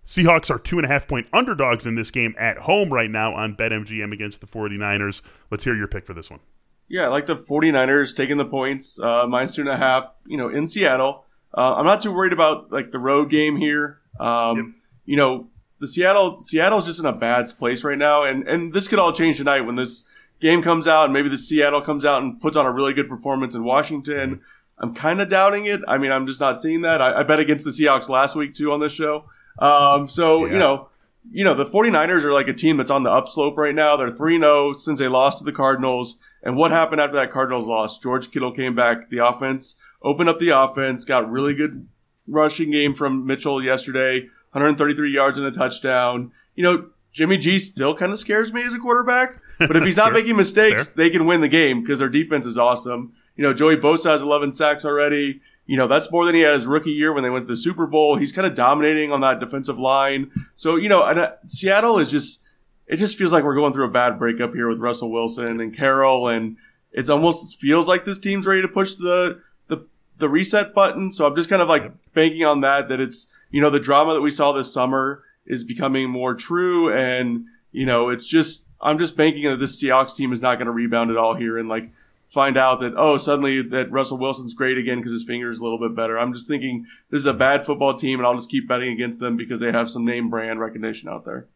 Seahawks 0.06 0.50
are 0.50 0.58
two 0.58 0.78
and 0.78 0.84
a 0.84 0.88
half 0.88 1.08
point 1.08 1.26
underdogs 1.32 1.84
in 1.84 1.96
this 1.96 2.12
game 2.12 2.34
at 2.38 2.58
home 2.58 2.92
right 2.92 3.10
now 3.10 3.34
on 3.34 3.56
BetMGM 3.56 4.12
against 4.12 4.40
the 4.40 4.46
49ers. 4.46 5.20
Let's 5.50 5.64
hear 5.64 5.74
your 5.74 5.88
pick 5.88 6.06
for 6.06 6.14
this 6.14 6.30
one. 6.30 6.40
Yeah, 6.88 7.06
I 7.06 7.08
like 7.08 7.26
the 7.26 7.36
49ers 7.36 8.16
taking 8.16 8.36
the 8.36 8.44
points, 8.44 9.00
uh, 9.00 9.26
minus 9.26 9.56
two 9.56 9.62
and 9.62 9.70
a 9.70 9.76
half, 9.76 10.12
you 10.24 10.36
know, 10.36 10.48
in 10.48 10.66
Seattle. 10.66 11.24
Uh, 11.52 11.74
I'm 11.74 11.84
not 11.86 12.00
too 12.00 12.12
worried 12.12 12.32
about 12.32 12.70
like 12.70 12.92
the 12.92 13.00
road 13.00 13.30
game 13.30 13.56
here. 13.56 13.98
Um, 14.20 14.56
yep. 14.56 14.66
You 15.06 15.16
know, 15.16 15.48
the 15.80 15.88
Seattle 15.88 16.40
Seattle's 16.40 16.86
just 16.86 17.00
in 17.00 17.06
a 17.06 17.12
bad 17.12 17.46
place 17.58 17.82
right 17.82 17.98
now, 17.98 18.22
and 18.22 18.46
and 18.46 18.72
this 18.72 18.88
could 18.88 18.98
all 18.98 19.12
change 19.12 19.38
tonight 19.38 19.62
when 19.62 19.74
this 19.74 20.04
game 20.40 20.62
comes 20.62 20.86
out, 20.86 21.04
and 21.04 21.12
maybe 21.12 21.28
the 21.28 21.38
Seattle 21.38 21.82
comes 21.82 22.04
out 22.04 22.22
and 22.22 22.40
puts 22.40 22.56
on 22.56 22.66
a 22.66 22.70
really 22.70 22.94
good 22.94 23.08
performance 23.08 23.54
in 23.54 23.64
Washington. 23.64 24.40
I'm 24.78 24.94
kind 24.94 25.20
of 25.20 25.28
doubting 25.28 25.66
it. 25.66 25.80
I 25.88 25.98
mean, 25.98 26.12
I'm 26.12 26.26
just 26.26 26.40
not 26.40 26.58
seeing 26.58 26.82
that. 26.82 27.00
I, 27.00 27.20
I 27.20 27.22
bet 27.22 27.40
against 27.40 27.64
the 27.64 27.70
Seahawks 27.70 28.08
last 28.08 28.36
week 28.36 28.54
too 28.54 28.70
on 28.72 28.80
this 28.80 28.92
show. 28.92 29.24
Um, 29.58 30.08
so, 30.08 30.44
yeah. 30.44 30.52
you 30.52 30.58
know, 30.58 30.88
you 31.30 31.44
know, 31.44 31.54
the 31.54 31.66
49ers 31.66 32.24
are 32.24 32.32
like 32.32 32.48
a 32.48 32.52
team 32.52 32.76
that's 32.76 32.90
on 32.90 33.02
the 33.02 33.10
upslope 33.10 33.56
right 33.56 33.74
now. 33.74 33.96
They're 33.96 34.12
3-0 34.12 34.76
since 34.76 34.98
they 34.98 35.08
lost 35.08 35.38
to 35.38 35.44
the 35.44 35.52
Cardinals. 35.52 36.18
And 36.42 36.56
what 36.56 36.70
happened 36.70 37.00
after 37.00 37.16
that 37.16 37.32
Cardinals 37.32 37.66
loss? 37.66 37.98
George 37.98 38.30
Kittle 38.30 38.52
came 38.52 38.74
back. 38.74 39.10
The 39.10 39.26
offense 39.26 39.76
opened 40.02 40.28
up 40.28 40.38
the 40.38 40.50
offense, 40.50 41.04
got 41.04 41.30
really 41.30 41.54
good 41.54 41.88
rushing 42.26 42.70
game 42.70 42.94
from 42.94 43.26
Mitchell 43.26 43.62
yesterday, 43.62 44.20
133 44.52 45.12
yards 45.12 45.38
and 45.38 45.46
a 45.46 45.50
touchdown. 45.50 46.32
You 46.54 46.62
know, 46.62 46.90
Jimmy 47.12 47.38
G 47.38 47.58
still 47.58 47.94
kind 47.94 48.12
of 48.12 48.18
scares 48.18 48.52
me 48.52 48.62
as 48.62 48.74
a 48.74 48.78
quarterback, 48.78 49.40
but 49.58 49.76
if 49.76 49.84
he's 49.84 49.96
not 49.96 50.12
making 50.14 50.36
mistakes, 50.36 50.88
they 50.88 51.10
can 51.10 51.26
win 51.26 51.40
the 51.40 51.48
game 51.48 51.82
because 51.82 51.98
their 51.98 52.08
defense 52.08 52.46
is 52.46 52.58
awesome. 52.58 53.14
You 53.36 53.42
know, 53.42 53.52
Joey 53.52 53.76
Bosa 53.76 54.10
has 54.10 54.22
11 54.22 54.52
sacks 54.52 54.84
already. 54.84 55.40
You 55.66 55.76
know, 55.76 55.88
that's 55.88 56.12
more 56.12 56.24
than 56.24 56.34
he 56.34 56.42
had 56.42 56.54
his 56.54 56.66
rookie 56.66 56.92
year 56.92 57.12
when 57.12 57.24
they 57.24 57.30
went 57.30 57.48
to 57.48 57.52
the 57.52 57.56
Super 57.56 57.86
Bowl. 57.86 58.16
He's 58.16 58.32
kind 58.32 58.46
of 58.46 58.54
dominating 58.54 59.12
on 59.12 59.20
that 59.22 59.40
defensive 59.40 59.78
line. 59.78 60.30
So, 60.54 60.76
you 60.76 60.88
know, 60.88 61.04
and, 61.04 61.18
uh, 61.18 61.32
Seattle 61.48 61.98
is 61.98 62.10
just, 62.10 62.40
it 62.86 62.96
just 62.96 63.18
feels 63.18 63.32
like 63.32 63.42
we're 63.42 63.56
going 63.56 63.72
through 63.72 63.86
a 63.86 63.90
bad 63.90 64.16
breakup 64.16 64.54
here 64.54 64.68
with 64.68 64.78
Russell 64.78 65.10
Wilson 65.10 65.60
and 65.60 65.76
Carroll. 65.76 66.28
And 66.28 66.56
it 66.92 67.10
almost 67.10 67.60
feels 67.60 67.88
like 67.88 68.04
this 68.04 68.18
team's 68.18 68.46
ready 68.46 68.62
to 68.62 68.68
push 68.68 68.94
the, 68.94 69.42
the, 69.66 69.84
the 70.18 70.28
reset 70.28 70.72
button. 70.72 71.10
So 71.10 71.26
I'm 71.26 71.34
just 71.34 71.50
kind 71.50 71.60
of 71.60 71.68
like 71.68 71.92
banking 72.14 72.44
on 72.44 72.60
that, 72.60 72.86
that 72.88 73.00
it's, 73.00 73.26
you 73.50 73.60
know, 73.60 73.70
the 73.70 73.80
drama 73.80 74.14
that 74.14 74.22
we 74.22 74.30
saw 74.30 74.52
this 74.52 74.72
summer 74.72 75.24
is 75.46 75.64
becoming 75.64 76.08
more 76.08 76.34
true. 76.34 76.92
And, 76.92 77.46
you 77.72 77.86
know, 77.86 78.10
it's 78.10 78.26
just, 78.26 78.64
I'm 78.80 78.98
just 78.98 79.16
banking 79.16 79.44
that 79.44 79.58
this 79.58 79.82
Seahawks 79.82 80.14
team 80.14 80.32
is 80.32 80.40
not 80.40 80.56
going 80.56 80.66
to 80.66 80.72
rebound 80.72 81.10
at 81.10 81.16
all 81.16 81.34
here. 81.34 81.58
And 81.58 81.68
like, 81.68 81.90
find 82.36 82.58
out 82.58 82.80
that 82.80 82.92
oh 82.98 83.16
suddenly 83.16 83.62
that 83.62 83.90
Russell 83.90 84.18
Wilson's 84.18 84.52
great 84.52 84.76
again 84.76 84.98
because 84.98 85.12
his 85.12 85.24
finger 85.24 85.50
is 85.50 85.58
a 85.58 85.62
little 85.62 85.78
bit 85.78 85.96
better. 85.96 86.18
I'm 86.18 86.34
just 86.34 86.46
thinking 86.46 86.84
this 87.10 87.20
is 87.20 87.26
a 87.26 87.32
bad 87.32 87.64
football 87.64 87.96
team 87.96 88.20
and 88.20 88.26
I'll 88.26 88.34
just 88.34 88.50
keep 88.50 88.68
betting 88.68 88.92
against 88.92 89.20
them 89.20 89.38
because 89.38 89.60
they 89.60 89.72
have 89.72 89.88
some 89.88 90.04
name 90.04 90.28
brand 90.28 90.60
recognition 90.60 91.08
out 91.08 91.24
there. 91.24 91.48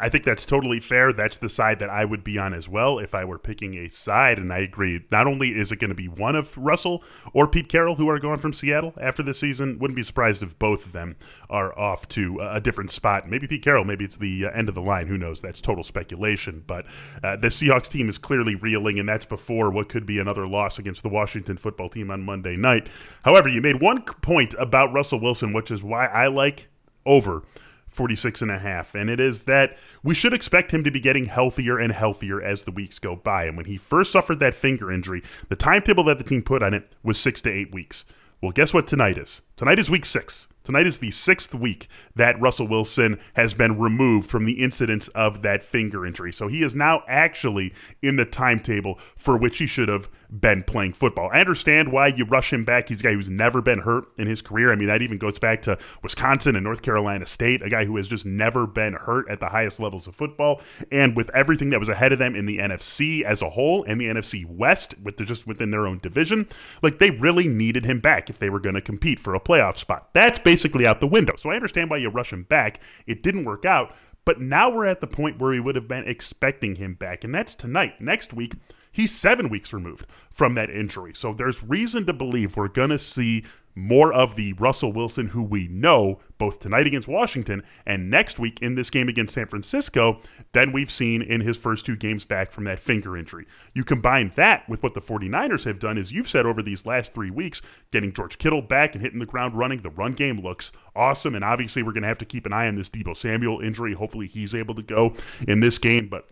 I 0.00 0.08
think 0.08 0.24
that's 0.24 0.46
totally 0.46 0.78
fair. 0.78 1.12
That's 1.12 1.38
the 1.38 1.48
side 1.48 1.80
that 1.80 1.90
I 1.90 2.04
would 2.04 2.22
be 2.22 2.38
on 2.38 2.54
as 2.54 2.68
well 2.68 3.00
if 3.00 3.14
I 3.16 3.24
were 3.24 3.38
picking 3.38 3.74
a 3.74 3.88
side. 3.88 4.38
And 4.38 4.52
I 4.52 4.58
agree. 4.58 5.04
Not 5.10 5.26
only 5.26 5.50
is 5.50 5.72
it 5.72 5.80
going 5.80 5.88
to 5.88 5.94
be 5.94 6.06
one 6.06 6.36
of 6.36 6.56
Russell 6.56 7.02
or 7.32 7.48
Pete 7.48 7.68
Carroll 7.68 7.96
who 7.96 8.08
are 8.08 8.20
gone 8.20 8.38
from 8.38 8.52
Seattle 8.52 8.94
after 9.00 9.24
this 9.24 9.40
season, 9.40 9.78
wouldn't 9.80 9.96
be 9.96 10.04
surprised 10.04 10.42
if 10.42 10.56
both 10.58 10.86
of 10.86 10.92
them 10.92 11.16
are 11.50 11.76
off 11.76 12.06
to 12.08 12.38
a 12.40 12.60
different 12.60 12.92
spot. 12.92 13.28
Maybe 13.28 13.48
Pete 13.48 13.62
Carroll, 13.62 13.84
maybe 13.84 14.04
it's 14.04 14.16
the 14.16 14.46
uh, 14.46 14.50
end 14.50 14.68
of 14.68 14.76
the 14.76 14.82
line. 14.82 15.08
Who 15.08 15.18
knows? 15.18 15.40
That's 15.40 15.60
total 15.60 15.82
speculation. 15.82 16.62
But 16.64 16.86
uh, 17.24 17.34
the 17.34 17.48
Seahawks 17.48 17.90
team 17.90 18.08
is 18.08 18.18
clearly 18.18 18.54
reeling, 18.54 19.00
and 19.00 19.08
that's 19.08 19.26
before 19.26 19.70
what 19.70 19.88
could 19.88 20.06
be 20.06 20.20
another 20.20 20.46
loss 20.46 20.78
against 20.78 21.02
the 21.02 21.08
Washington 21.08 21.56
football 21.56 21.88
team 21.88 22.10
on 22.10 22.22
Monday 22.22 22.56
night. 22.56 22.88
However, 23.22 23.48
you 23.48 23.60
made 23.60 23.80
one 23.80 24.02
point 24.02 24.54
about 24.60 24.92
Russell 24.92 25.20
Wilson, 25.20 25.52
which 25.52 25.72
is 25.72 25.82
why 25.82 26.06
I 26.06 26.28
like 26.28 26.68
over 27.04 27.42
46 27.88 28.42
and 28.42 28.50
a 28.50 28.58
half. 28.58 28.94
And 28.94 29.10
it 29.10 29.20
is 29.20 29.42
that 29.42 29.76
we 30.02 30.14
should 30.14 30.34
expect 30.34 30.72
him 30.72 30.84
to 30.84 30.90
be 30.90 31.00
getting 31.00 31.26
healthier 31.26 31.78
and 31.78 31.92
healthier 31.92 32.40
as 32.40 32.64
the 32.64 32.70
weeks 32.70 32.98
go 32.98 33.16
by. 33.16 33.44
And 33.44 33.56
when 33.56 33.66
he 33.66 33.76
first 33.76 34.12
suffered 34.12 34.40
that 34.40 34.54
finger 34.54 34.90
injury, 34.90 35.22
the 35.48 35.56
timetable 35.56 36.04
that 36.04 36.18
the 36.18 36.24
team 36.24 36.42
put 36.42 36.62
on 36.62 36.74
it 36.74 36.92
was 37.02 37.18
six 37.18 37.42
to 37.42 37.50
eight 37.50 37.72
weeks. 37.72 38.04
Well, 38.40 38.52
guess 38.52 38.72
what 38.72 38.86
tonight 38.86 39.18
is? 39.18 39.42
Tonight 39.56 39.80
is 39.80 39.90
week 39.90 40.04
six. 40.04 40.46
Tonight 40.62 40.86
is 40.86 40.98
the 40.98 41.10
sixth 41.10 41.54
week 41.54 41.88
that 42.14 42.40
Russell 42.40 42.68
Wilson 42.68 43.18
has 43.34 43.54
been 43.54 43.78
removed 43.78 44.30
from 44.30 44.44
the 44.44 44.62
incidence 44.62 45.08
of 45.08 45.42
that 45.42 45.62
finger 45.62 46.06
injury. 46.06 46.32
So 46.32 46.46
he 46.46 46.62
is 46.62 46.74
now 46.74 47.02
actually 47.08 47.72
in 48.00 48.16
the 48.16 48.24
timetable 48.24 48.98
for 49.16 49.36
which 49.36 49.58
he 49.58 49.66
should 49.66 49.88
have 49.88 50.08
been 50.30 50.62
playing 50.62 50.92
football. 50.92 51.30
I 51.32 51.40
understand 51.40 51.90
why 51.90 52.08
you 52.08 52.24
rush 52.24 52.52
him 52.52 52.64
back. 52.64 52.88
He's 52.88 53.00
a 53.00 53.02
guy 53.02 53.14
who's 53.14 53.30
never 53.30 53.62
been 53.62 53.80
hurt 53.80 54.04
in 54.18 54.26
his 54.26 54.42
career. 54.42 54.70
I 54.70 54.74
mean, 54.74 54.88
that 54.88 55.00
even 55.00 55.18
goes 55.18 55.38
back 55.38 55.62
to 55.62 55.78
Wisconsin 56.02 56.54
and 56.54 56.64
North 56.64 56.82
Carolina 56.82 57.24
State, 57.24 57.62
a 57.62 57.70
guy 57.70 57.84
who 57.84 57.96
has 57.96 58.08
just 58.08 58.26
never 58.26 58.66
been 58.66 58.94
hurt 58.94 59.28
at 59.30 59.40
the 59.40 59.48
highest 59.48 59.80
levels 59.80 60.06
of 60.06 60.14
football. 60.14 60.60
And 60.92 61.16
with 61.16 61.30
everything 61.30 61.70
that 61.70 61.80
was 61.80 61.88
ahead 61.88 62.12
of 62.12 62.18
them 62.18 62.36
in 62.36 62.46
the 62.46 62.58
NFC 62.58 63.22
as 63.22 63.40
a 63.40 63.50
whole 63.50 63.84
and 63.84 64.00
the 64.00 64.06
NFC 64.06 64.44
West, 64.46 64.94
with 65.02 65.16
the, 65.16 65.24
just 65.24 65.46
within 65.46 65.70
their 65.70 65.86
own 65.86 65.98
division, 65.98 66.46
like 66.82 66.98
they 66.98 67.10
really 67.10 67.48
needed 67.48 67.86
him 67.86 68.00
back 68.00 68.28
if 68.28 68.38
they 68.38 68.50
were 68.50 68.60
going 68.60 68.74
to 68.74 68.82
compete 68.82 69.18
for 69.18 69.34
a 69.34 69.40
playoff 69.40 69.76
spot. 69.76 70.12
That's 70.12 70.38
basically 70.38 70.86
out 70.86 71.00
the 71.00 71.06
window. 71.06 71.36
So 71.36 71.50
I 71.50 71.54
understand 71.54 71.88
why 71.88 71.98
you 71.98 72.10
rush 72.10 72.32
him 72.32 72.42
back. 72.42 72.80
It 73.06 73.22
didn't 73.22 73.44
work 73.44 73.64
out. 73.64 73.94
But 74.26 74.42
now 74.42 74.68
we're 74.68 74.84
at 74.84 75.00
the 75.00 75.06
point 75.06 75.38
where 75.38 75.52
we 75.52 75.60
would 75.60 75.74
have 75.74 75.88
been 75.88 76.06
expecting 76.06 76.74
him 76.74 76.92
back, 76.92 77.24
and 77.24 77.34
that's 77.34 77.54
tonight. 77.54 77.98
Next 77.98 78.34
week, 78.34 78.56
he's 78.98 79.14
seven 79.14 79.48
weeks 79.48 79.72
removed 79.72 80.04
from 80.28 80.56
that 80.56 80.68
injury. 80.68 81.12
So 81.14 81.32
there's 81.32 81.62
reason 81.62 82.04
to 82.06 82.12
believe 82.12 82.56
we're 82.56 82.66
going 82.66 82.90
to 82.90 82.98
see 82.98 83.44
more 83.76 84.12
of 84.12 84.34
the 84.34 84.54
Russell 84.54 84.92
Wilson 84.92 85.28
who 85.28 85.40
we 85.40 85.68
know 85.68 86.18
both 86.36 86.58
tonight 86.58 86.88
against 86.88 87.06
Washington 87.06 87.62
and 87.86 88.10
next 88.10 88.40
week 88.40 88.60
in 88.60 88.74
this 88.74 88.90
game 88.90 89.08
against 89.08 89.34
San 89.34 89.46
Francisco 89.46 90.20
than 90.50 90.72
we've 90.72 90.90
seen 90.90 91.22
in 91.22 91.42
his 91.42 91.56
first 91.56 91.86
two 91.86 91.94
games 91.94 92.24
back 92.24 92.50
from 92.50 92.64
that 92.64 92.80
finger 92.80 93.16
injury. 93.16 93.46
You 93.72 93.84
combine 93.84 94.32
that 94.34 94.68
with 94.68 94.82
what 94.82 94.94
the 94.94 95.00
49ers 95.00 95.64
have 95.64 95.78
done, 95.78 95.96
as 95.96 96.10
you've 96.10 96.28
said 96.28 96.44
over 96.44 96.60
these 96.60 96.84
last 96.84 97.14
three 97.14 97.30
weeks, 97.30 97.62
getting 97.92 98.12
George 98.12 98.38
Kittle 98.38 98.62
back 98.62 98.96
and 98.96 99.02
hitting 99.02 99.20
the 99.20 99.26
ground 99.26 99.54
running. 99.56 99.82
The 99.82 99.90
run 99.90 100.12
game 100.12 100.40
looks 100.40 100.72
awesome. 100.96 101.36
And 101.36 101.44
obviously, 101.44 101.84
we're 101.84 101.92
going 101.92 102.02
to 102.02 102.08
have 102.08 102.18
to 102.18 102.24
keep 102.24 102.46
an 102.46 102.52
eye 102.52 102.66
on 102.66 102.74
this 102.74 102.90
Deebo 102.90 103.16
Samuel 103.16 103.60
injury. 103.60 103.94
Hopefully, 103.94 104.26
he's 104.26 104.56
able 104.56 104.74
to 104.74 104.82
go 104.82 105.14
in 105.46 105.60
this 105.60 105.78
game. 105.78 106.08
But 106.08 106.26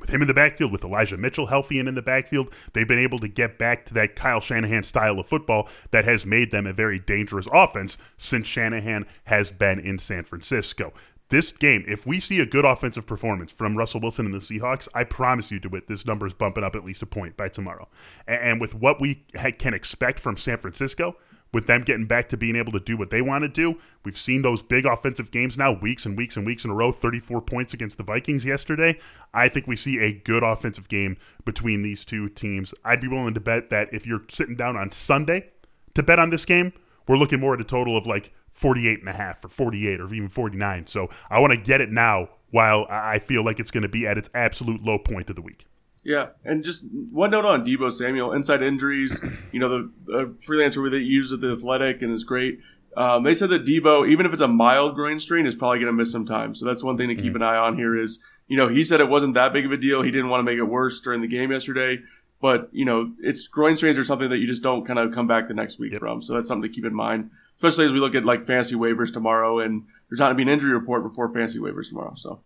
with 0.00 0.10
him 0.10 0.22
in 0.22 0.28
the 0.28 0.34
backfield, 0.34 0.72
with 0.72 0.84
Elijah 0.84 1.16
Mitchell 1.16 1.46
healthy 1.46 1.78
and 1.78 1.88
in 1.88 1.94
the 1.94 2.02
backfield, 2.02 2.52
they've 2.72 2.88
been 2.88 2.98
able 2.98 3.18
to 3.18 3.28
get 3.28 3.58
back 3.58 3.86
to 3.86 3.94
that 3.94 4.16
Kyle 4.16 4.40
Shanahan 4.40 4.82
style 4.82 5.18
of 5.18 5.26
football 5.26 5.68
that 5.90 6.04
has 6.04 6.26
made 6.26 6.50
them 6.50 6.66
a 6.66 6.72
very 6.72 6.98
dangerous 6.98 7.46
offense 7.52 7.98
since 8.16 8.46
Shanahan 8.46 9.06
has 9.24 9.50
been 9.50 9.78
in 9.78 9.98
San 9.98 10.24
Francisco. 10.24 10.92
This 11.30 11.52
game, 11.52 11.84
if 11.86 12.06
we 12.06 12.18
see 12.18 12.40
a 12.40 12.46
good 12.46 12.64
offensive 12.64 13.06
performance 13.06 13.52
from 13.52 13.76
Russell 13.76 14.00
Wilson 14.00 14.26
and 14.26 14.34
the 14.34 14.38
Seahawks, 14.38 14.88
I 14.94 15.04
promise 15.04 15.52
you, 15.52 15.60
DeWitt, 15.60 15.86
this 15.86 16.04
number 16.04 16.26
is 16.26 16.34
bumping 16.34 16.64
up 16.64 16.74
at 16.74 16.84
least 16.84 17.02
a 17.02 17.06
point 17.06 17.36
by 17.36 17.48
tomorrow. 17.48 17.88
And 18.26 18.60
with 18.60 18.74
what 18.74 19.00
we 19.00 19.22
can 19.58 19.72
expect 19.72 20.18
from 20.18 20.36
San 20.36 20.58
Francisco, 20.58 21.16
with 21.52 21.66
them 21.66 21.82
getting 21.82 22.06
back 22.06 22.28
to 22.28 22.36
being 22.36 22.56
able 22.56 22.72
to 22.72 22.80
do 22.80 22.96
what 22.96 23.10
they 23.10 23.22
want 23.22 23.42
to 23.42 23.48
do. 23.48 23.78
We've 24.04 24.18
seen 24.18 24.42
those 24.42 24.62
big 24.62 24.86
offensive 24.86 25.30
games 25.30 25.58
now, 25.58 25.72
weeks 25.72 26.06
and 26.06 26.16
weeks 26.16 26.36
and 26.36 26.46
weeks 26.46 26.64
in 26.64 26.70
a 26.70 26.74
row, 26.74 26.92
34 26.92 27.40
points 27.42 27.74
against 27.74 27.98
the 27.98 28.04
Vikings 28.04 28.44
yesterday. 28.44 28.98
I 29.34 29.48
think 29.48 29.66
we 29.66 29.76
see 29.76 29.98
a 29.98 30.12
good 30.12 30.42
offensive 30.42 30.88
game 30.88 31.16
between 31.44 31.82
these 31.82 32.04
two 32.04 32.28
teams. 32.28 32.72
I'd 32.84 33.00
be 33.00 33.08
willing 33.08 33.34
to 33.34 33.40
bet 33.40 33.70
that 33.70 33.92
if 33.92 34.06
you're 34.06 34.22
sitting 34.30 34.56
down 34.56 34.76
on 34.76 34.92
Sunday 34.92 35.50
to 35.94 36.02
bet 36.02 36.18
on 36.18 36.30
this 36.30 36.44
game, 36.44 36.72
we're 37.08 37.16
looking 37.16 37.40
more 37.40 37.54
at 37.54 37.60
a 37.60 37.64
total 37.64 37.96
of 37.96 38.06
like 38.06 38.32
48 38.52 39.00
and 39.00 39.08
a 39.08 39.12
half 39.12 39.44
or 39.44 39.48
48 39.48 40.00
or 40.00 40.14
even 40.14 40.28
49. 40.28 40.86
So 40.86 41.08
I 41.28 41.40
want 41.40 41.52
to 41.52 41.58
get 41.58 41.80
it 41.80 41.90
now 41.90 42.28
while 42.50 42.86
I 42.90 43.18
feel 43.18 43.44
like 43.44 43.60
it's 43.60 43.70
going 43.70 43.82
to 43.82 43.88
be 43.88 44.06
at 44.06 44.18
its 44.18 44.30
absolute 44.34 44.82
low 44.82 44.98
point 44.98 45.30
of 45.30 45.36
the 45.36 45.42
week. 45.42 45.66
Yeah, 46.02 46.28
and 46.44 46.64
just 46.64 46.82
one 47.12 47.30
note 47.30 47.44
on 47.44 47.64
Deebo 47.64 47.92
Samuel, 47.92 48.32
inside 48.32 48.62
injuries. 48.62 49.20
You 49.52 49.60
know, 49.60 49.68
the, 49.68 49.90
the 50.06 50.34
freelancer 50.46 50.90
that 50.90 51.00
used 51.00 51.32
at 51.32 51.40
the 51.40 51.52
Athletic 51.52 52.00
and 52.02 52.12
is 52.12 52.24
great. 52.24 52.60
Um, 52.96 53.22
they 53.22 53.34
said 53.34 53.50
that 53.50 53.64
Deebo, 53.64 54.08
even 54.08 54.26
if 54.26 54.32
it's 54.32 54.42
a 54.42 54.48
mild 54.48 54.94
groin 54.94 55.18
strain, 55.18 55.46
is 55.46 55.54
probably 55.54 55.78
going 55.78 55.92
to 55.92 55.92
miss 55.92 56.10
some 56.10 56.26
time. 56.26 56.54
So 56.54 56.64
that's 56.64 56.82
one 56.82 56.96
thing 56.96 57.08
to 57.08 57.14
keep 57.14 57.34
mm-hmm. 57.34 57.36
an 57.36 57.42
eye 57.42 57.56
on 57.56 57.76
here. 57.76 57.98
Is 57.98 58.18
you 58.48 58.56
know 58.56 58.68
he 58.68 58.82
said 58.82 59.00
it 59.00 59.08
wasn't 59.08 59.34
that 59.34 59.52
big 59.52 59.66
of 59.66 59.72
a 59.72 59.76
deal. 59.76 60.02
He 60.02 60.10
didn't 60.10 60.30
want 60.30 60.40
to 60.40 60.50
make 60.50 60.58
it 60.58 60.64
worse 60.64 61.00
during 61.00 61.20
the 61.20 61.28
game 61.28 61.52
yesterday. 61.52 61.98
But 62.40 62.70
you 62.72 62.84
know, 62.84 63.12
it's 63.20 63.46
groin 63.46 63.76
strains 63.76 63.98
are 63.98 64.04
something 64.04 64.30
that 64.30 64.38
you 64.38 64.46
just 64.46 64.62
don't 64.62 64.86
kind 64.86 64.98
of 64.98 65.12
come 65.12 65.26
back 65.26 65.48
the 65.48 65.54
next 65.54 65.78
week 65.78 65.92
yep. 65.92 66.00
from. 66.00 66.22
So 66.22 66.34
that's 66.34 66.48
something 66.48 66.68
to 66.68 66.74
keep 66.74 66.86
in 66.86 66.94
mind, 66.94 67.30
especially 67.56 67.84
as 67.84 67.92
we 67.92 67.98
look 67.98 68.14
at 68.14 68.24
like 68.24 68.46
fantasy 68.46 68.74
waivers 68.74 69.12
tomorrow. 69.12 69.60
And 69.60 69.84
there's 70.08 70.18
not 70.18 70.26
going 70.26 70.38
to 70.38 70.44
be 70.44 70.50
an 70.50 70.54
injury 70.54 70.72
report 70.72 71.02
before 71.02 71.32
fantasy 71.32 71.58
waivers 71.58 71.88
tomorrow. 71.88 72.14
So 72.16 72.40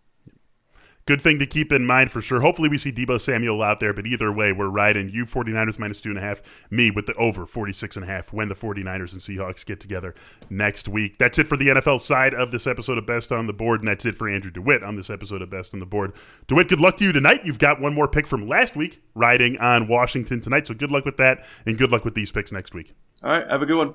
good 1.06 1.20
thing 1.20 1.38
to 1.38 1.46
keep 1.46 1.72
in 1.72 1.86
mind 1.86 2.10
for 2.10 2.20
sure. 2.20 2.40
Hopefully, 2.40 2.68
we 2.68 2.78
see 2.78 2.92
Deebo 2.92 3.20
Samuel 3.20 3.62
out 3.62 3.80
there, 3.80 3.92
but 3.92 4.06
either 4.06 4.32
way, 4.32 4.52
we're 4.52 4.68
riding 4.68 5.08
you 5.08 5.24
49ers 5.24 5.78
minus 5.78 6.00
two 6.00 6.10
and 6.10 6.18
a 6.18 6.22
half, 6.22 6.42
me 6.70 6.90
with 6.90 7.06
the 7.06 7.14
over 7.14 7.46
46 7.46 7.96
and 7.96 8.04
a 8.04 8.08
half 8.08 8.32
when 8.32 8.48
the 8.48 8.54
49ers 8.54 9.12
and 9.12 9.20
Seahawks 9.20 9.64
get 9.64 9.80
together 9.80 10.14
next 10.48 10.88
week. 10.88 11.18
That's 11.18 11.38
it 11.38 11.46
for 11.46 11.56
the 11.56 11.68
NFL 11.68 12.00
side 12.00 12.34
of 12.34 12.50
this 12.50 12.66
episode 12.66 12.98
of 12.98 13.06
Best 13.06 13.32
on 13.32 13.46
the 13.46 13.52
Board, 13.52 13.80
and 13.80 13.88
that's 13.88 14.06
it 14.06 14.14
for 14.14 14.28
Andrew 14.28 14.50
DeWitt 14.50 14.82
on 14.82 14.96
this 14.96 15.10
episode 15.10 15.42
of 15.42 15.50
Best 15.50 15.74
on 15.74 15.80
the 15.80 15.86
Board. 15.86 16.12
DeWitt, 16.46 16.68
good 16.68 16.80
luck 16.80 16.96
to 16.98 17.04
you 17.04 17.12
tonight. 17.12 17.44
You've 17.44 17.58
got 17.58 17.80
one 17.80 17.94
more 17.94 18.08
pick 18.08 18.26
from 18.26 18.48
last 18.48 18.76
week 18.76 19.02
riding 19.14 19.58
on 19.58 19.88
Washington 19.88 20.40
tonight, 20.40 20.66
so 20.66 20.74
good 20.74 20.90
luck 20.90 21.04
with 21.04 21.16
that, 21.18 21.44
and 21.66 21.78
good 21.78 21.92
luck 21.92 22.04
with 22.04 22.14
these 22.14 22.32
picks 22.32 22.52
next 22.52 22.74
week. 22.74 22.94
All 23.22 23.30
right, 23.30 23.48
have 23.48 23.62
a 23.62 23.66
good 23.66 23.76
one. 23.78 23.94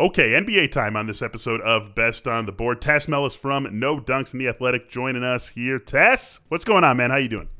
Okay, 0.00 0.30
NBA 0.30 0.72
time 0.72 0.96
on 0.96 1.06
this 1.06 1.20
episode 1.20 1.60
of 1.60 1.94
Best 1.94 2.26
on 2.26 2.46
the 2.46 2.52
Board. 2.52 2.80
Tas 2.80 3.06
Melas 3.06 3.34
from 3.34 3.68
No 3.78 4.00
Dunks 4.00 4.32
and 4.32 4.40
The 4.40 4.48
Athletic 4.48 4.88
joining 4.88 5.22
us 5.22 5.48
here. 5.48 5.78
Tas, 5.78 6.40
what's 6.48 6.64
going 6.64 6.84
on, 6.84 6.96
man? 6.96 7.10
How 7.10 7.16
you 7.16 7.28
doing? 7.28 7.50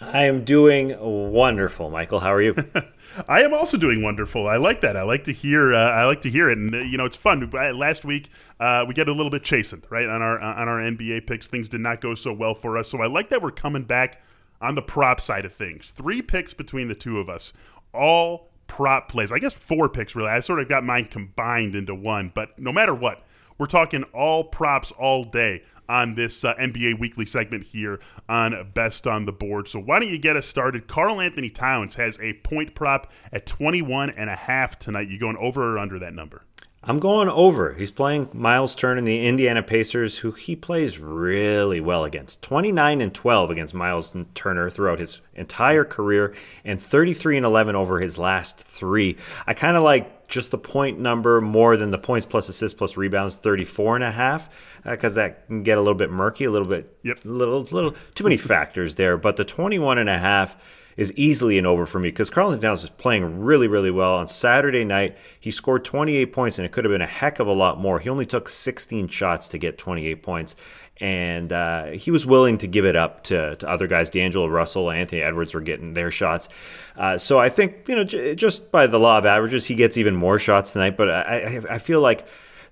I 0.00 0.26
am 0.26 0.44
doing 0.44 0.96
wonderful, 1.00 1.90
Michael. 1.90 2.20
How 2.20 2.32
are 2.32 2.40
you? 2.40 2.54
I 3.28 3.42
am 3.42 3.52
also 3.52 3.76
doing 3.76 4.02
wonderful. 4.02 4.46
I 4.46 4.56
like 4.56 4.82
that. 4.82 4.96
I 4.96 5.02
like 5.02 5.24
to 5.24 5.32
hear. 5.32 5.74
Uh, 5.74 5.90
I 5.90 6.04
like 6.04 6.20
to 6.20 6.30
hear 6.30 6.48
it, 6.48 6.58
and 6.58 6.72
uh, 6.76 6.78
you 6.78 6.96
know, 6.96 7.06
it's 7.06 7.16
fun. 7.16 7.50
Last 7.50 8.04
week, 8.04 8.30
uh, 8.60 8.84
we 8.86 8.94
get 8.94 9.08
a 9.08 9.12
little 9.12 9.30
bit 9.30 9.42
chastened, 9.42 9.82
right, 9.90 10.08
on 10.08 10.22
our 10.22 10.38
on 10.38 10.68
our 10.68 10.78
NBA 10.78 11.26
picks. 11.26 11.48
Things 11.48 11.68
did 11.68 11.80
not 11.80 12.00
go 12.00 12.14
so 12.14 12.32
well 12.32 12.54
for 12.54 12.78
us, 12.78 12.88
so 12.88 13.02
I 13.02 13.08
like 13.08 13.30
that 13.30 13.42
we're 13.42 13.50
coming 13.50 13.82
back 13.82 14.22
on 14.60 14.76
the 14.76 14.82
prop 14.82 15.20
side 15.20 15.44
of 15.44 15.52
things. 15.52 15.90
Three 15.90 16.22
picks 16.22 16.54
between 16.54 16.86
the 16.86 16.94
two 16.94 17.18
of 17.18 17.28
us, 17.28 17.52
all 17.92 18.52
prop 18.66 19.08
plays. 19.08 19.32
I 19.32 19.38
guess 19.38 19.52
four 19.52 19.88
picks 19.88 20.14
really. 20.14 20.30
I 20.30 20.40
sort 20.40 20.60
of 20.60 20.68
got 20.68 20.84
mine 20.84 21.06
combined 21.06 21.74
into 21.74 21.94
one, 21.94 22.32
but 22.34 22.58
no 22.58 22.72
matter 22.72 22.94
what, 22.94 23.24
we're 23.58 23.66
talking 23.66 24.02
all 24.12 24.44
props 24.44 24.92
all 24.92 25.24
day 25.24 25.62
on 25.88 26.14
this 26.14 26.44
uh, 26.44 26.54
NBA 26.54 26.98
weekly 26.98 27.26
segment 27.26 27.64
here 27.66 28.00
on 28.28 28.70
Best 28.72 29.06
on 29.06 29.26
the 29.26 29.32
Board. 29.32 29.68
So 29.68 29.78
why 29.78 30.00
don't 30.00 30.08
you 30.08 30.18
get 30.18 30.36
us 30.36 30.46
started? 30.46 30.86
Karl-Anthony 30.86 31.50
Towns 31.50 31.96
has 31.96 32.18
a 32.20 32.34
point 32.34 32.74
prop 32.74 33.12
at 33.32 33.46
21 33.46 34.10
and 34.10 34.30
a 34.30 34.36
half 34.36 34.78
tonight. 34.78 35.08
You 35.08 35.18
going 35.18 35.36
over 35.36 35.74
or 35.74 35.78
under 35.78 35.98
that 35.98 36.14
number? 36.14 36.44
I'm 36.86 36.98
going 36.98 37.30
over. 37.30 37.72
He's 37.72 37.90
playing 37.90 38.28
Miles 38.34 38.74
Turner 38.74 38.98
in 38.98 39.04
the 39.04 39.26
Indiana 39.26 39.62
Pacers, 39.62 40.18
who 40.18 40.32
he 40.32 40.54
plays 40.54 40.98
really 40.98 41.80
well 41.80 42.04
against. 42.04 42.42
29 42.42 43.00
and 43.00 43.14
12 43.14 43.50
against 43.50 43.72
Miles 43.72 44.14
Turner 44.34 44.68
throughout 44.68 44.98
his 44.98 45.22
entire 45.34 45.84
career, 45.84 46.34
and 46.62 46.80
33 46.80 47.38
and 47.38 47.46
11 47.46 47.74
over 47.74 48.00
his 48.00 48.18
last 48.18 48.58
three. 48.58 49.16
I 49.46 49.54
kind 49.54 49.78
of 49.78 49.82
like 49.82 50.28
just 50.28 50.50
the 50.50 50.58
point 50.58 50.98
number 50.98 51.40
more 51.40 51.78
than 51.78 51.90
the 51.90 51.98
points 51.98 52.26
plus 52.26 52.50
assists 52.50 52.76
plus 52.76 52.98
rebounds, 52.98 53.36
34 53.36 53.96
and 53.96 54.04
a 54.04 54.12
half, 54.12 54.50
because 54.84 55.16
uh, 55.16 55.22
that 55.22 55.46
can 55.46 55.62
get 55.62 55.78
a 55.78 55.80
little 55.80 55.94
bit 55.94 56.10
murky, 56.10 56.44
a 56.44 56.50
little 56.50 56.68
bit, 56.68 56.94
yep. 57.02 57.18
little, 57.24 57.62
little 57.62 57.94
too 58.14 58.24
many 58.24 58.36
factors 58.36 58.96
there. 58.96 59.16
But 59.16 59.36
the 59.36 59.44
21 59.44 59.96
and 59.96 60.10
a 60.10 60.18
half 60.18 60.54
is 60.96 61.12
easily 61.12 61.58
an 61.58 61.66
over 61.66 61.86
for 61.86 61.98
me 61.98 62.08
because 62.08 62.30
Karl-Anthony 62.30 62.62
Towns 62.62 62.84
is 62.84 62.90
playing 62.90 63.40
really, 63.40 63.68
really 63.68 63.90
well. 63.90 64.14
On 64.14 64.28
Saturday 64.28 64.84
night, 64.84 65.16
he 65.40 65.50
scored 65.50 65.84
28 65.84 66.26
points, 66.26 66.58
and 66.58 66.66
it 66.66 66.72
could 66.72 66.84
have 66.84 66.92
been 66.92 67.00
a 67.00 67.06
heck 67.06 67.38
of 67.38 67.46
a 67.46 67.52
lot 67.52 67.80
more. 67.80 67.98
He 67.98 68.08
only 68.08 68.26
took 68.26 68.48
16 68.48 69.08
shots 69.08 69.48
to 69.48 69.58
get 69.58 69.78
28 69.78 70.22
points, 70.22 70.56
and 70.98 71.52
uh, 71.52 71.86
he 71.86 72.10
was 72.10 72.24
willing 72.24 72.58
to 72.58 72.66
give 72.66 72.84
it 72.84 72.96
up 72.96 73.24
to, 73.24 73.56
to 73.56 73.68
other 73.68 73.86
guys. 73.86 74.10
D'Angelo 74.10 74.46
Russell, 74.46 74.90
Anthony 74.90 75.22
Edwards 75.22 75.54
were 75.54 75.60
getting 75.60 75.94
their 75.94 76.10
shots. 76.10 76.48
Uh, 76.96 77.18
so 77.18 77.38
I 77.38 77.48
think, 77.48 77.88
you 77.88 77.96
know, 77.96 78.04
j- 78.04 78.34
just 78.34 78.70
by 78.70 78.86
the 78.86 79.00
law 79.00 79.18
of 79.18 79.26
averages, 79.26 79.66
he 79.66 79.74
gets 79.74 79.96
even 79.96 80.14
more 80.14 80.38
shots 80.38 80.72
tonight, 80.72 80.96
but 80.96 81.10
I, 81.10 81.22
I, 81.22 81.74
I 81.74 81.78
feel 81.78 82.00
like 82.00 82.26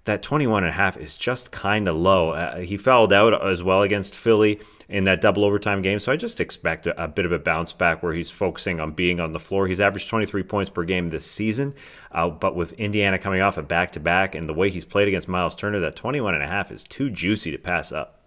that 0.05 0.23
21 0.23 0.65
and 0.65 0.71
a 0.71 0.73
half 0.73 0.97
is 0.97 1.17
just 1.17 1.53
kind 1.53 1.87
of 1.87 1.97
low. 1.97 2.31
Uh, 2.31 2.59
he 2.59 2.77
fouled 2.77 3.13
out 3.13 3.47
as 3.47 3.63
well 3.63 3.83
against 3.83 4.17
Philly 4.17 4.61
in 4.89 5.05
that 5.05 5.21
double 5.21 5.45
overtime 5.45 5.81
game. 5.81 5.99
So 5.99 6.13
I 6.13 6.17
just 6.17 6.41
expect 6.41 6.87
a, 6.87 7.05
a, 7.05 7.09
bit 7.09 7.25
of 7.25 7.33
a 7.33 7.39
bounce 7.39 7.73
back 7.73 8.03
where 8.03 8.13
he's 8.13 8.31
focusing 8.31 8.81
on 8.81 8.93
being 8.93 9.21
on 9.21 9.33
the 9.33 9.39
floor. 9.39 9.67
He's 9.67 9.81
averaged 9.81 10.09
23 10.09 10.43
points 10.43 10.71
per 10.71 10.85
game 10.85 11.11
this 11.11 11.25
season, 11.25 11.75
uh, 12.11 12.29
but 12.29 12.57
with 12.57 12.73
Indiana 12.75 13.19
coming 13.19 13.41
off 13.41 13.57
a 13.57 13.63
back 13.63 13.93
to 13.93 14.01
back 14.01 14.35
and 14.35 14.49
the 14.49 14.55
way 14.55 14.71
he's 14.71 14.85
played 14.85 15.09
against 15.09 15.29
Miles 15.29 15.57
Turner, 15.57 15.81
that 15.81 15.97
21 15.97 16.35
and 16.35 16.43
a 16.43 16.49
half 16.49 16.71
is 16.73 16.85
too 16.85 17.09
juicy 17.09 17.51
to 17.53 17.59
pass 17.59 17.93
up. 17.93 18.19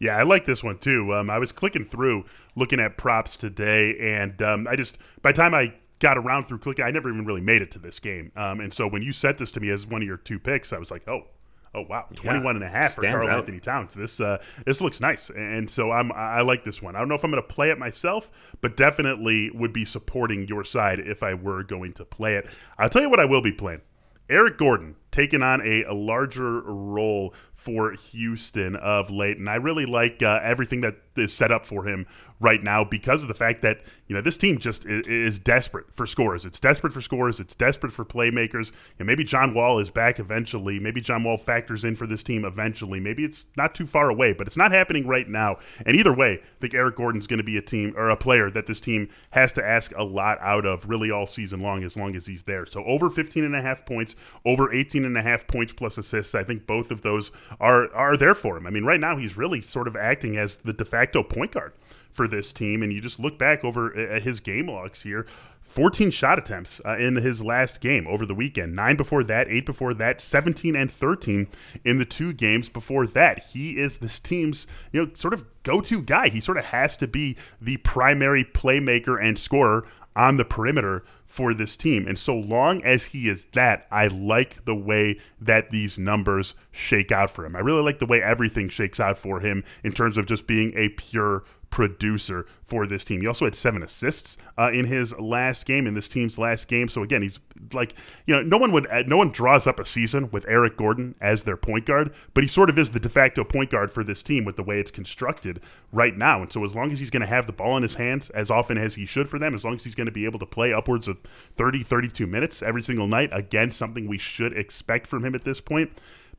Yeah, 0.00 0.16
I 0.16 0.24
like 0.24 0.44
this 0.44 0.62
one 0.62 0.78
too. 0.78 1.14
Um, 1.14 1.30
I 1.30 1.38
was 1.38 1.52
clicking 1.52 1.84
through 1.84 2.24
looking 2.56 2.80
at 2.80 2.98
props 2.98 3.36
today, 3.36 3.96
and 3.98 4.42
um, 4.42 4.66
I 4.68 4.76
just 4.76 4.98
by 5.22 5.32
the 5.32 5.36
time 5.36 5.54
I 5.54 5.74
got 5.98 6.18
around 6.18 6.44
through 6.44 6.58
clicking, 6.58 6.84
I 6.84 6.90
never 6.90 7.08
even 7.08 7.24
really 7.24 7.40
made 7.40 7.62
it 7.62 7.70
to 7.72 7.78
this 7.78 7.98
game. 7.98 8.32
Um, 8.36 8.60
and 8.60 8.72
so 8.72 8.86
when 8.86 9.02
you 9.02 9.12
sent 9.12 9.38
this 9.38 9.50
to 9.52 9.60
me 9.60 9.70
as 9.70 9.86
one 9.86 10.02
of 10.02 10.08
your 10.08 10.16
two 10.16 10.38
picks, 10.38 10.72
I 10.72 10.78
was 10.78 10.90
like, 10.90 11.06
oh, 11.08 11.28
oh 11.74 11.84
wow 11.88 12.06
21 12.14 12.44
yeah, 12.44 12.50
and 12.50 12.64
a 12.64 12.68
half 12.68 12.94
for 12.94 13.02
Karl 13.02 13.28
Anthony 13.28 13.60
Towns. 13.60 13.94
This 13.94 14.20
uh, 14.20 14.42
this 14.64 14.80
looks 14.80 15.00
nice. 15.00 15.30
And 15.30 15.68
so 15.68 15.90
I'm 15.90 16.12
I 16.12 16.40
like 16.42 16.64
this 16.64 16.80
one. 16.80 16.94
I 16.96 17.00
don't 17.00 17.08
know 17.08 17.14
if 17.14 17.24
I'm 17.24 17.30
going 17.30 17.42
to 17.42 17.48
play 17.48 17.70
it 17.70 17.78
myself 17.78 18.30
but 18.60 18.76
definitely 18.76 19.50
would 19.50 19.72
be 19.72 19.84
supporting 19.84 20.46
your 20.46 20.64
side 20.64 21.00
if 21.00 21.22
I 21.22 21.34
were 21.34 21.62
going 21.62 21.92
to 21.94 22.04
play 22.04 22.36
it. 22.36 22.48
I'll 22.78 22.88
tell 22.88 23.02
you 23.02 23.10
what 23.10 23.20
I 23.20 23.24
will 23.24 23.42
be 23.42 23.52
playing. 23.52 23.82
Eric 24.30 24.56
Gordon 24.56 24.96
taking 25.10 25.42
on 25.42 25.60
a, 25.60 25.84
a 25.84 25.92
larger 25.92 26.62
role 26.62 27.34
for 27.54 27.92
Houston 27.92 28.76
of 28.76 29.10
late 29.10 29.38
and 29.38 29.48
I 29.48 29.56
really 29.56 29.86
like 29.86 30.22
uh, 30.22 30.40
everything 30.42 30.80
that 30.82 30.96
is 31.16 31.32
set 31.32 31.52
up 31.52 31.64
for 31.64 31.86
him 31.86 32.06
right 32.40 32.62
now 32.62 32.84
because 32.84 33.22
of 33.22 33.28
the 33.28 33.34
fact 33.34 33.62
that 33.62 33.80
you 34.06 34.14
know 34.14 34.20
this 34.20 34.36
team 34.36 34.58
just 34.58 34.84
is, 34.84 35.06
is 35.06 35.38
desperate 35.38 35.86
for 35.94 36.06
scores. 36.06 36.44
It's 36.44 36.60
desperate 36.60 36.92
for 36.92 37.00
scores. 37.00 37.40
It's 37.40 37.54
desperate 37.54 37.92
for 37.92 38.04
playmakers. 38.04 38.70
And 38.98 39.06
maybe 39.06 39.24
John 39.24 39.54
Wall 39.54 39.78
is 39.78 39.88
back 39.88 40.18
eventually. 40.18 40.78
Maybe 40.78 41.00
John 41.00 41.24
Wall 41.24 41.38
factors 41.38 41.84
in 41.84 41.96
for 41.96 42.06
this 42.06 42.22
team 42.22 42.44
eventually. 42.44 43.00
Maybe 43.00 43.24
it's 43.24 43.46
not 43.56 43.74
too 43.74 43.86
far 43.86 44.10
away, 44.10 44.34
but 44.34 44.46
it's 44.46 44.56
not 44.56 44.72
happening 44.72 45.06
right 45.06 45.28
now. 45.28 45.56
And 45.86 45.96
either 45.96 46.12
way, 46.12 46.40
I 46.42 46.60
think 46.60 46.74
Eric 46.74 46.96
Gordon's 46.96 47.26
going 47.26 47.38
to 47.38 47.44
be 47.44 47.56
a 47.56 47.62
team 47.62 47.94
or 47.96 48.10
a 48.10 48.16
player 48.16 48.50
that 48.50 48.66
this 48.66 48.80
team 48.80 49.08
has 49.30 49.52
to 49.54 49.66
ask 49.66 49.92
a 49.96 50.04
lot 50.04 50.38
out 50.40 50.66
of 50.66 50.88
really 50.88 51.10
all 51.10 51.26
season 51.26 51.60
long 51.60 51.82
as 51.82 51.96
long 51.96 52.14
as 52.14 52.26
he's 52.26 52.42
there. 52.42 52.66
So 52.66 52.84
over 52.84 53.08
15 53.08 53.44
and 53.44 53.56
a 53.56 53.62
half 53.62 53.86
points, 53.86 54.16
over 54.44 54.72
18 54.72 55.04
and 55.04 55.16
a 55.16 55.22
half 55.22 55.46
points 55.46 55.72
plus 55.72 55.96
assists. 55.96 56.34
I 56.34 56.44
think 56.44 56.66
both 56.66 56.90
of 56.90 57.00
those 57.00 57.30
are 57.60 57.92
are 57.94 58.16
there 58.16 58.34
for 58.34 58.56
him. 58.56 58.66
I 58.66 58.70
mean, 58.70 58.84
right 58.84 59.00
now 59.00 59.16
he's 59.16 59.36
really 59.36 59.60
sort 59.60 59.88
of 59.88 59.96
acting 59.96 60.36
as 60.36 60.56
the 60.56 60.72
de 60.72 60.84
facto 60.84 61.22
point 61.22 61.52
guard 61.52 61.72
for 62.12 62.28
this 62.28 62.52
team. 62.52 62.82
And 62.82 62.92
you 62.92 63.00
just 63.00 63.18
look 63.18 63.38
back 63.38 63.64
over 63.64 63.94
at 63.96 64.22
his 64.22 64.40
game 64.40 64.68
logs 64.68 65.02
here 65.02 65.26
14 65.64 66.10
shot 66.10 66.38
attempts 66.38 66.80
uh, 66.84 66.96
in 66.98 67.16
his 67.16 67.42
last 67.42 67.80
game 67.80 68.06
over 68.06 68.24
the 68.24 68.34
weekend. 68.34 68.76
Nine 68.76 68.96
before 68.96 69.24
that, 69.24 69.48
eight 69.48 69.66
before 69.66 69.94
that, 69.94 70.20
17 70.20 70.76
and 70.76 70.92
13 70.92 71.48
in 71.84 71.98
the 71.98 72.04
two 72.04 72.32
games 72.32 72.68
before 72.68 73.06
that. 73.08 73.42
He 73.46 73.78
is 73.78 73.96
this 73.96 74.20
team's, 74.20 74.66
you 74.92 75.04
know, 75.04 75.10
sort 75.14 75.34
of 75.34 75.44
go-to 75.64 76.02
guy. 76.02 76.28
He 76.28 76.38
sort 76.38 76.58
of 76.58 76.66
has 76.66 76.96
to 76.98 77.08
be 77.08 77.36
the 77.60 77.78
primary 77.78 78.44
playmaker 78.44 79.20
and 79.20 79.38
scorer 79.38 79.84
on 80.14 80.36
the 80.36 80.44
perimeter 80.44 81.02
for 81.34 81.52
this 81.52 81.76
team. 81.76 82.06
And 82.06 82.16
so 82.16 82.36
long 82.36 82.80
as 82.84 83.06
he 83.06 83.28
is 83.28 83.46
that, 83.54 83.88
I 83.90 84.06
like 84.06 84.64
the 84.66 84.74
way 84.76 85.18
that 85.40 85.72
these 85.72 85.98
numbers 85.98 86.54
shake 86.70 87.10
out 87.10 87.28
for 87.28 87.44
him. 87.44 87.56
I 87.56 87.58
really 87.58 87.82
like 87.82 87.98
the 87.98 88.06
way 88.06 88.22
everything 88.22 88.68
shakes 88.68 89.00
out 89.00 89.18
for 89.18 89.40
him 89.40 89.64
in 89.82 89.90
terms 89.90 90.16
of 90.16 90.26
just 90.26 90.46
being 90.46 90.72
a 90.76 90.90
pure 90.90 91.42
producer 91.74 92.46
for 92.62 92.86
this 92.86 93.04
team. 93.04 93.20
He 93.20 93.26
also 93.26 93.46
had 93.46 93.54
seven 93.56 93.82
assists 93.82 94.38
uh, 94.56 94.70
in 94.72 94.86
his 94.86 95.12
last 95.18 95.66
game, 95.66 95.88
in 95.88 95.94
this 95.94 96.06
team's 96.06 96.38
last 96.38 96.68
game. 96.68 96.86
So 96.86 97.02
again, 97.02 97.20
he's 97.20 97.40
like, 97.72 97.94
you 98.26 98.34
know, 98.36 98.42
no 98.42 98.56
one 98.56 98.70
would, 98.70 98.86
no 99.08 99.16
one 99.16 99.30
draws 99.30 99.66
up 99.66 99.80
a 99.80 99.84
season 99.84 100.30
with 100.30 100.46
Eric 100.46 100.76
Gordon 100.76 101.16
as 101.20 101.42
their 101.42 101.56
point 101.56 101.84
guard, 101.84 102.14
but 102.32 102.44
he 102.44 102.48
sort 102.48 102.70
of 102.70 102.78
is 102.78 102.90
the 102.90 103.00
de 103.00 103.08
facto 103.08 103.42
point 103.42 103.70
guard 103.70 103.90
for 103.90 104.04
this 104.04 104.22
team 104.22 104.44
with 104.44 104.54
the 104.54 104.62
way 104.62 104.78
it's 104.78 104.92
constructed 104.92 105.60
right 105.90 106.16
now. 106.16 106.42
And 106.42 106.52
so 106.52 106.62
as 106.62 106.76
long 106.76 106.92
as 106.92 107.00
he's 107.00 107.10
going 107.10 107.22
to 107.22 107.26
have 107.26 107.46
the 107.46 107.52
ball 107.52 107.76
in 107.76 107.82
his 107.82 107.96
hands 107.96 108.30
as 108.30 108.52
often 108.52 108.78
as 108.78 108.94
he 108.94 109.04
should 109.04 109.28
for 109.28 109.40
them, 109.40 109.52
as 109.52 109.64
long 109.64 109.74
as 109.74 109.82
he's 109.82 109.96
going 109.96 110.06
to 110.06 110.12
be 110.12 110.26
able 110.26 110.38
to 110.38 110.46
play 110.46 110.72
upwards 110.72 111.08
of 111.08 111.22
30, 111.56 111.82
32 111.82 112.24
minutes 112.24 112.62
every 112.62 112.82
single 112.82 113.08
night, 113.08 113.30
again, 113.32 113.72
something 113.72 114.06
we 114.06 114.16
should 114.18 114.56
expect 114.56 115.08
from 115.08 115.24
him 115.24 115.34
at 115.34 115.42
this 115.42 115.60
point 115.60 115.90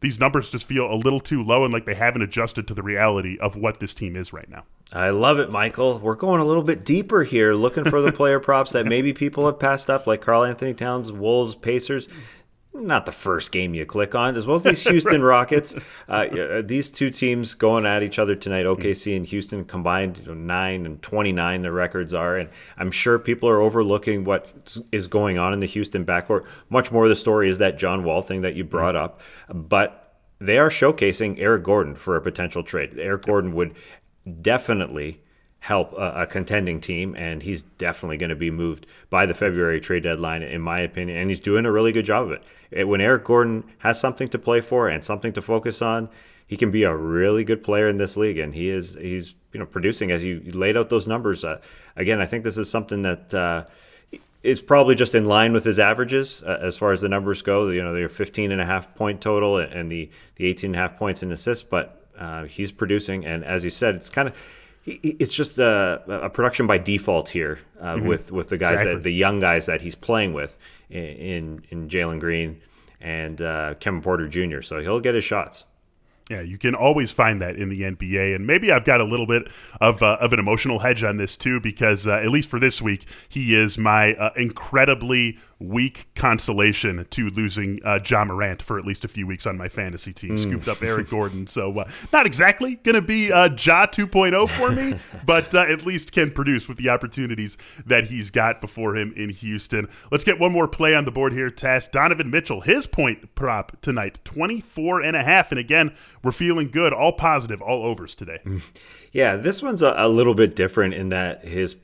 these 0.02 0.20
numbers 0.20 0.50
just 0.50 0.66
feel 0.66 0.92
a 0.92 0.94
little 0.94 1.22
too 1.22 1.42
low 1.42 1.64
and 1.64 1.74
like 1.74 1.86
they 1.86 1.96
haven't 1.96 2.22
adjusted 2.22 2.68
to 2.68 2.74
the 2.74 2.84
reality 2.84 3.38
of 3.40 3.56
what 3.56 3.80
this 3.80 3.94
team 3.94 4.16
is 4.16 4.34
right 4.34 4.50
now. 4.50 4.64
I 4.94 5.10
love 5.10 5.40
it, 5.40 5.52
Michael. 5.52 6.00
We're 6.00 6.16
going 6.16 6.42
a 6.42 6.46
little 6.46 6.64
bit 6.64 6.86
deeper 6.86 7.24
here, 7.24 7.54
looking 7.54 7.86
for 7.86 8.02
the 8.02 8.12
player 8.14 8.40
props 8.40 8.72
that 8.74 8.86
maybe 8.86 9.14
people 9.14 9.46
have 9.46 9.60
passed 9.60 9.90
up, 9.90 10.08
like 10.08 10.22
Karl 10.22 10.44
Anthony 10.44 10.74
Towns, 10.74 11.12
Wolves, 11.12 11.56
Pacers 11.56 12.08
not 12.76 13.06
the 13.06 13.12
first 13.12 13.52
game 13.52 13.74
you 13.74 13.86
click 13.86 14.16
on, 14.16 14.36
as 14.36 14.46
well 14.46 14.58
as 14.58 14.64
these 14.64 14.84
Houston. 14.88 15.24
Rockets. 15.24 15.74
Uh, 16.08 16.12
uh, 16.12 16.62
these 16.62 16.90
two 16.90 17.10
teams 17.10 17.54
going 17.54 17.86
at 17.86 18.04
each 18.04 18.20
other 18.20 18.36
tonight. 18.36 18.66
OKC 18.66 18.78
mm-hmm. 18.78 19.18
and 19.18 19.26
Houston 19.28 19.66
combined 19.66 20.18
you 20.20 20.28
know, 20.28 20.34
nine 20.34 20.86
and 20.86 21.02
twenty 21.02 21.32
nine. 21.32 21.62
The 21.62 21.72
records 21.72 22.14
are, 22.14 22.38
and 22.38 22.50
I'm 22.78 22.92
sure 22.92 23.18
people 23.18 23.50
are 23.50 23.62
overlooking 23.62 24.26
what 24.26 24.48
is 24.92 25.08
going 25.08 25.38
on 25.38 25.54
in 25.54 25.60
the 25.60 25.68
Houston 25.68 26.06
backcourt. 26.06 26.46
Much 26.70 26.92
more 26.92 27.04
of 27.06 27.10
the 27.10 27.16
story 27.16 27.50
is 27.50 27.58
that 27.60 27.78
John 27.78 28.04
Wall 28.04 28.22
thing 28.22 28.42
that 28.42 28.56
you 28.56 28.64
mm-hmm. 28.64 28.72
brought 28.72 28.96
up, 28.96 29.22
but 29.50 30.20
they 30.40 30.58
are 30.58 30.70
showcasing 30.70 31.40
Eric 31.40 31.64
Gordon 31.64 31.96
for 31.96 32.16
a 32.16 32.22
potential 32.22 32.62
trade. 32.62 33.00
Eric 33.00 33.24
Gordon 33.24 33.56
would 33.56 33.74
definitely 34.42 35.22
help 35.60 35.94
a, 35.94 36.22
a, 36.22 36.28
contending 36.28 36.80
team, 36.80 37.16
and 37.18 37.42
he's 37.42 37.64
definitely 37.64 38.18
going 38.18 38.30
to 38.30 38.36
be 38.36 38.52
moved 38.52 38.86
by 39.10 39.26
the 39.26 39.34
February 39.34 39.80
trade 39.80 40.04
deadline, 40.04 40.44
in 40.44 40.62
my 40.62 40.80
opinion. 40.80 41.18
And 41.18 41.30
he's 41.30 41.40
doing 41.40 41.66
a 41.66 41.72
really 41.72 41.92
good 41.92 42.06
job 42.06 42.26
of 42.26 42.32
it. 42.34 42.44
it. 42.70 42.88
When 42.88 43.02
Eric 43.02 43.24
Gordon 43.24 43.64
has 43.80 44.00
something 44.00 44.28
to 44.28 44.38
play 44.38 44.62
for 44.62 44.88
and 44.88 45.04
something 45.04 45.34
to 45.34 45.42
focus 45.42 45.82
on, 45.82 46.10
he 46.48 46.56
can 46.56 46.70
be 46.70 46.84
a 46.84 46.96
really 46.96 47.44
good 47.44 47.64
player 47.64 47.88
in 47.88 47.98
this 47.98 48.16
league, 48.16 48.38
and 48.38 48.54
he 48.54 48.70
is 48.70 48.94
he's 48.94 49.34
you 49.54 49.60
know 49.60 49.66
producing 49.66 50.12
as 50.12 50.24
you 50.24 50.40
laid 50.54 50.78
out 50.78 50.92
those 50.92 51.08
numbers. 51.08 51.44
Uh, 51.44 51.60
again, 51.96 52.22
I 52.22 52.28
think 52.28 52.44
this 52.44 52.58
is 52.58 52.70
something 52.70 53.02
that. 53.02 53.34
Uh, 53.34 53.66
is 54.44 54.62
probably 54.62 54.94
just 54.94 55.16
in 55.16 55.26
line 55.26 55.54
with 55.54 55.64
his 55.64 55.80
averages 55.80 56.44
uh, 56.44 56.60
as 56.62 56.78
far 56.78 56.92
as 56.92 57.02
the 57.02 57.10
numbers 57.10 57.42
go. 57.42 57.70
You 57.70 57.84
know, 57.84 57.96
they're 57.96 58.08
15 58.08 58.52
and 58.52 58.62
a 58.62 58.66
half 58.66 58.94
point 58.94 59.20
total 59.20 59.58
and 59.58 59.92
the, 59.92 60.08
the 60.36 60.46
18 60.46 60.70
and 60.70 60.76
a 60.76 60.78
half 60.78 60.98
points 60.98 61.24
in 61.24 61.32
assists, 61.32 61.64
but 61.64 62.05
uh, 62.18 62.46
he's 62.46 62.72
producing. 62.72 63.26
And 63.26 63.44
as 63.44 63.64
you 63.64 63.70
said, 63.70 63.96
it's 63.96 64.10
kind 64.10 64.28
of, 64.28 64.36
it's 64.86 65.34
just 65.34 65.58
a, 65.58 66.02
a, 66.08 66.30
production 66.30 66.68
by 66.68 66.78
default 66.78 67.30
here 67.30 67.60
uh, 67.82 67.96
mm-hmm. 67.96 68.08
with 68.08 68.32
with 68.32 68.50
the 68.50 68.58
guys 68.58 68.74
exactly. 68.74 68.94
that 68.96 69.04
the 69.04 69.14
young 69.14 69.40
guys 69.40 69.66
that 69.66 69.82
he's 69.82 69.96
playing 69.96 70.34
with 70.34 70.60
in 70.90 71.64
in, 71.72 71.90
Jalen 71.90 72.20
Green 72.20 72.62
and 73.02 73.42
uh, 73.42 73.74
Kevin 73.80 74.02
Porter 74.02 74.28
Jr. 74.28 74.62
So 74.62 74.82
he'll 74.82 75.00
get 75.00 75.16
his 75.16 75.24
shots. 75.24 75.66
Yeah, 76.30 76.42
you 76.42 76.58
can 76.58 76.74
always 76.74 77.12
find 77.12 77.40
that 77.42 77.56
in 77.56 77.70
the 77.70 77.82
NBA, 77.82 78.36
and 78.36 78.48
maybe 78.48 78.72
I've 78.72 78.86
got 78.86 79.00
a 79.00 79.04
little 79.04 79.28
bit 79.28 79.48
of 79.80 80.02
uh, 80.02 80.18
of 80.20 80.34
an 80.34 80.40
emotional 80.40 80.80
hedge 80.80 81.04
on 81.04 81.18
this 81.18 81.36
too, 81.36 81.60
because 81.60 82.06
uh, 82.08 82.14
at 82.14 82.30
least 82.30 82.50
for 82.50 82.60
this 82.60 82.82
week, 82.82 83.06
he 83.30 83.56
is 83.56 83.78
my 83.78 84.14
uh, 84.16 84.32
incredibly 84.36 85.38
weak 85.60 86.08
consolation 86.16 87.06
to 87.10 87.30
losing 87.30 87.80
uh, 87.86 87.98
Ja 88.06 88.26
Morant 88.26 88.62
for 88.62 88.78
at 88.78 88.86
least 88.86 89.06
a 89.06 89.08
few 89.08 89.26
weeks 89.26 89.46
on 89.46 89.58
my 89.58 89.70
fantasy 89.70 90.12
team. 90.12 90.36
Mm. 90.36 90.40
Scooped 90.40 90.68
up 90.68 90.84
Eric 90.84 91.10
Gordon, 91.10 91.48
so 91.48 91.80
uh, 91.80 91.90
not 92.12 92.26
exactly 92.26 92.76
going 92.76 92.96
to 92.96 93.02
be 93.02 93.32
uh, 93.32 93.50
Ja 93.58 93.86
2.0 93.86 94.50
for 94.50 94.72
me, 94.72 95.00
but 95.26 95.56
uh, 95.56 95.60
at 95.62 95.86
least 95.86 96.12
can 96.12 96.30
produce 96.32 96.68
with 96.68 96.78
the 96.78 96.90
opportunities 96.90 97.58
that 97.86 98.06
he's 98.06 98.32
got 98.32 98.60
before 98.60 98.96
him 98.98 99.14
in 99.16 99.30
Houston. 99.30 99.88
Let's 100.12 100.24
get 100.24 100.40
one 100.40 100.52
more 100.52 100.68
play 100.68 100.94
on 100.94 101.06
the 101.06 101.12
board 101.12 101.32
here, 101.32 101.50
Tas. 101.50 101.88
Donovan 101.88 102.30
Mitchell, 102.30 102.62
his 102.62 102.86
point 102.86 103.34
prop 103.36 103.80
tonight, 103.82 104.20
24 104.26 105.02
and 105.02 105.16
a 105.16 105.24
half. 105.24 105.52
And 105.52 105.60
again, 105.60 105.96
we're 106.22 106.32
feeling 106.32 106.70
good, 106.70 106.92
all 106.92 107.14
positive, 107.14 107.62
all 107.62 107.84
overs 107.86 108.16
today. 108.16 108.40
Yeah, 109.16 109.38
this 109.38 109.64
one's 109.64 109.82
a, 109.82 109.94
a 109.96 110.10
little 110.10 110.34
bit 110.34 110.58
different 110.58 110.94
in 110.94 111.08
that 111.08 111.46
his 111.46 111.78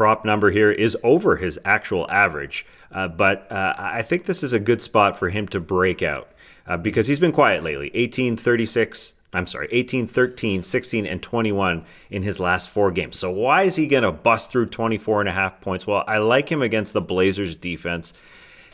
prop 0.00 0.24
number 0.24 0.50
here 0.50 0.72
is 0.72 0.96
over 1.02 1.36
his 1.36 1.58
actual 1.62 2.10
average. 2.10 2.64
Uh, 2.90 3.06
but 3.06 3.52
uh, 3.52 3.74
I 3.76 4.00
think 4.00 4.24
this 4.24 4.42
is 4.42 4.54
a 4.54 4.58
good 4.58 4.80
spot 4.80 5.18
for 5.18 5.28
him 5.28 5.46
to 5.48 5.60
break 5.60 6.02
out 6.02 6.32
uh, 6.66 6.78
because 6.78 7.06
he's 7.06 7.20
been 7.20 7.32
quiet 7.32 7.62
lately 7.62 7.90
18, 7.92 8.38
36. 8.38 9.12
I'm 9.34 9.46
sorry, 9.46 9.68
18, 9.70 10.06
13, 10.06 10.62
16, 10.62 11.04
and 11.04 11.22
21 11.22 11.84
in 12.08 12.22
his 12.22 12.40
last 12.40 12.70
four 12.70 12.90
games. 12.90 13.18
So 13.18 13.30
why 13.30 13.64
is 13.64 13.76
he 13.76 13.86
going 13.86 14.04
to 14.04 14.10
bust 14.10 14.50
through 14.50 14.68
24 14.68 15.20
and 15.20 15.28
a 15.28 15.32
half 15.32 15.60
points? 15.60 15.86
Well, 15.86 16.02
I 16.06 16.16
like 16.16 16.50
him 16.50 16.62
against 16.62 16.94
the 16.94 17.02
Blazers 17.02 17.54
defense. 17.54 18.14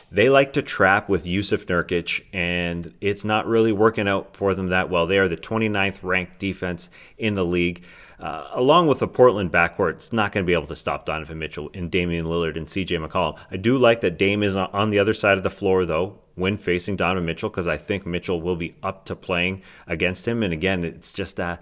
They 0.09 0.29
like 0.29 0.53
to 0.53 0.61
trap 0.61 1.09
with 1.09 1.25
Jusuf 1.25 1.65
Nurkic, 1.65 2.23
and 2.31 2.93
it's 3.01 3.25
not 3.25 3.45
really 3.47 3.73
working 3.73 4.07
out 4.07 4.33
for 4.33 4.55
them 4.55 4.69
that 4.69 4.89
well. 4.89 5.05
They 5.05 5.17
are 5.17 5.27
the 5.27 5.35
29th 5.35 5.99
ranked 6.03 6.39
defense 6.39 6.89
in 7.17 7.35
the 7.35 7.43
league. 7.43 7.83
Uh, 8.19 8.49
along 8.53 8.87
with 8.87 8.99
the 8.99 9.07
Portland 9.07 9.51
backcourt, 9.51 9.91
it's 9.91 10.11
not 10.11 10.31
going 10.31 10.43
to 10.43 10.47
be 10.47 10.53
able 10.53 10.65
to 10.65 10.75
stop 10.75 11.05
Donovan 11.05 11.37
Mitchell 11.37 11.69
and 11.73 11.91
Damian 11.91 12.25
Lillard 12.25 12.57
and 12.57 12.65
CJ 12.65 13.05
McCollum. 13.05 13.37
I 13.51 13.57
do 13.57 13.77
like 13.77 14.01
that 14.01 14.17
Dame 14.17 14.41
is 14.41 14.55
on 14.55 14.89
the 14.89 14.97
other 14.97 15.13
side 15.13 15.37
of 15.37 15.43
the 15.43 15.51
floor, 15.51 15.85
though, 15.85 16.17
when 16.33 16.57
facing 16.57 16.95
Donovan 16.95 17.25
Mitchell, 17.25 17.49
because 17.49 17.67
I 17.67 17.77
think 17.77 18.07
Mitchell 18.07 18.41
will 18.41 18.55
be 18.55 18.75
up 18.81 19.05
to 19.05 19.15
playing 19.15 19.61
against 19.85 20.27
him. 20.27 20.41
And 20.41 20.51
again, 20.51 20.83
it's 20.83 21.13
just 21.13 21.39
uh, 21.39 21.57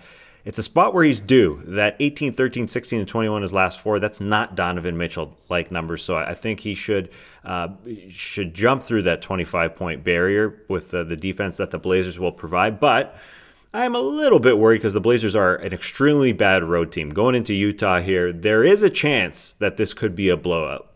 it's 0.46 0.60
a 0.60 0.64
spot 0.64 0.94
where 0.94 1.04
he's 1.04 1.22
due. 1.22 1.62
That 1.66 1.98
18, 2.00 2.32
13, 2.32 2.68
16, 2.68 3.00
and 3.00 3.08
21 3.08 3.42
his 3.42 3.52
last 3.52 3.82
four. 3.82 4.00
That's 4.00 4.22
not 4.22 4.56
Donovan 4.56 4.96
Mitchell 4.96 5.36
like 5.50 5.72
numbers. 5.72 6.04
So 6.04 6.16
I 6.16 6.36
think 6.36 6.60
he 6.60 6.76
should 6.76 7.10
uh, 7.44 7.70
should 8.10 8.54
jump 8.54 8.84
through 8.84 9.02
that 9.04 9.22
25 9.24 9.76
point 9.76 10.04
barrier 10.04 10.62
with 10.70 10.92
the, 10.92 11.04
the 11.04 11.16
defense 11.16 11.58
that 11.58 11.72
the 11.72 11.80
Blazers 11.80 12.20
will 12.20 12.32
provide. 12.32 12.80
But 12.80 13.18
I'm 13.76 13.94
a 13.94 14.00
little 14.00 14.40
bit 14.40 14.58
worried 14.58 14.78
because 14.78 14.94
the 14.94 15.02
Blazers 15.02 15.36
are 15.36 15.58
an 15.58 15.74
extremely 15.74 16.32
bad 16.32 16.64
road 16.64 16.94
team. 16.94 17.10
Going 17.10 17.36
into 17.36 17.54
Utah 17.54 18.00
here, 18.00 18.32
there 18.32 18.64
is 18.64 18.84
a 18.84 18.90
chance 18.90 19.52
that 19.60 19.76
this 19.76 19.94
could 19.94 20.16
be 20.16 20.30
a 20.30 20.38
blowout. 20.38 20.95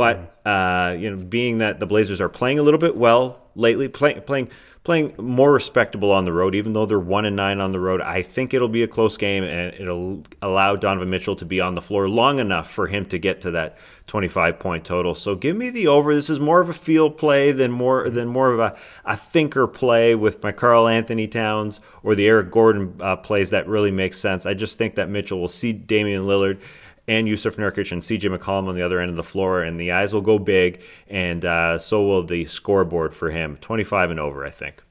But 0.00 0.48
uh, 0.48 0.96
you 0.98 1.10
know, 1.10 1.22
being 1.22 1.58
that 1.58 1.78
the 1.78 1.86
Blazers 1.86 2.20
are 2.20 2.28
playing 2.28 2.58
a 2.58 2.62
little 2.62 2.80
bit 2.80 2.96
well 2.96 3.38
lately, 3.54 3.88
play, 3.88 4.14
playing 4.20 4.50
playing 4.82 5.12
more 5.18 5.52
respectable 5.52 6.10
on 6.10 6.24
the 6.24 6.32
road, 6.32 6.54
even 6.54 6.72
though 6.72 6.86
they're 6.86 6.98
one 6.98 7.26
and 7.26 7.36
nine 7.36 7.60
on 7.60 7.72
the 7.72 7.78
road. 7.78 8.00
I 8.00 8.22
think 8.22 8.54
it'll 8.54 8.68
be 8.68 8.82
a 8.82 8.88
close 8.88 9.18
game, 9.18 9.44
and 9.44 9.74
it'll 9.74 10.24
allow 10.40 10.74
Donovan 10.76 11.10
Mitchell 11.10 11.36
to 11.36 11.44
be 11.44 11.60
on 11.60 11.74
the 11.74 11.82
floor 11.82 12.08
long 12.08 12.38
enough 12.38 12.70
for 12.70 12.86
him 12.86 13.04
to 13.06 13.18
get 13.18 13.42
to 13.42 13.50
that 13.52 13.76
25 14.06 14.58
point 14.58 14.84
total. 14.84 15.14
So 15.14 15.34
give 15.34 15.54
me 15.54 15.70
the 15.70 15.86
over. 15.88 16.14
This 16.14 16.30
is 16.30 16.40
more 16.40 16.60
of 16.60 16.68
a 16.68 16.74
field 16.74 17.18
play 17.18 17.52
than 17.52 17.70
more 17.70 18.08
than 18.08 18.28
more 18.28 18.50
of 18.52 18.58
a, 18.58 18.76
a 19.04 19.16
thinker 19.16 19.66
play 19.66 20.14
with 20.14 20.42
my 20.42 20.50
Karl-Anthony 20.50 21.28
Towns 21.28 21.80
or 22.02 22.14
the 22.14 22.26
Eric 22.26 22.50
Gordon 22.50 22.94
uh, 23.00 23.16
plays 23.16 23.50
that 23.50 23.68
really 23.68 23.90
makes 23.90 24.18
sense. 24.18 24.46
I 24.46 24.54
just 24.54 24.78
think 24.78 24.94
that 24.94 25.10
Mitchell 25.10 25.40
will 25.40 25.48
see 25.48 25.72
Damian 25.72 26.22
Lillard 26.22 26.60
and 27.08 27.26
Jusuf 27.26 27.56
Nurkic 27.56 27.92
and 27.92 28.02
CJ 28.02 28.36
McCollum 28.36 28.68
on 28.68 28.74
the 28.74 28.82
other 28.82 29.00
end 29.00 29.10
of 29.10 29.16
the 29.16 29.22
floor, 29.22 29.62
and 29.62 29.78
the 29.78 29.92
eyes 29.92 30.12
will 30.12 30.20
go 30.20 30.38
big, 30.38 30.82
and 31.08 31.44
uh, 31.44 31.78
so 31.78 32.04
will 32.04 32.22
the 32.22 32.44
scoreboard 32.44 33.14
for 33.14 33.30
him. 33.30 33.56
25 33.60 34.10
and 34.10 34.20
over, 34.20 34.44
I 34.44 34.50
think. 34.50 34.82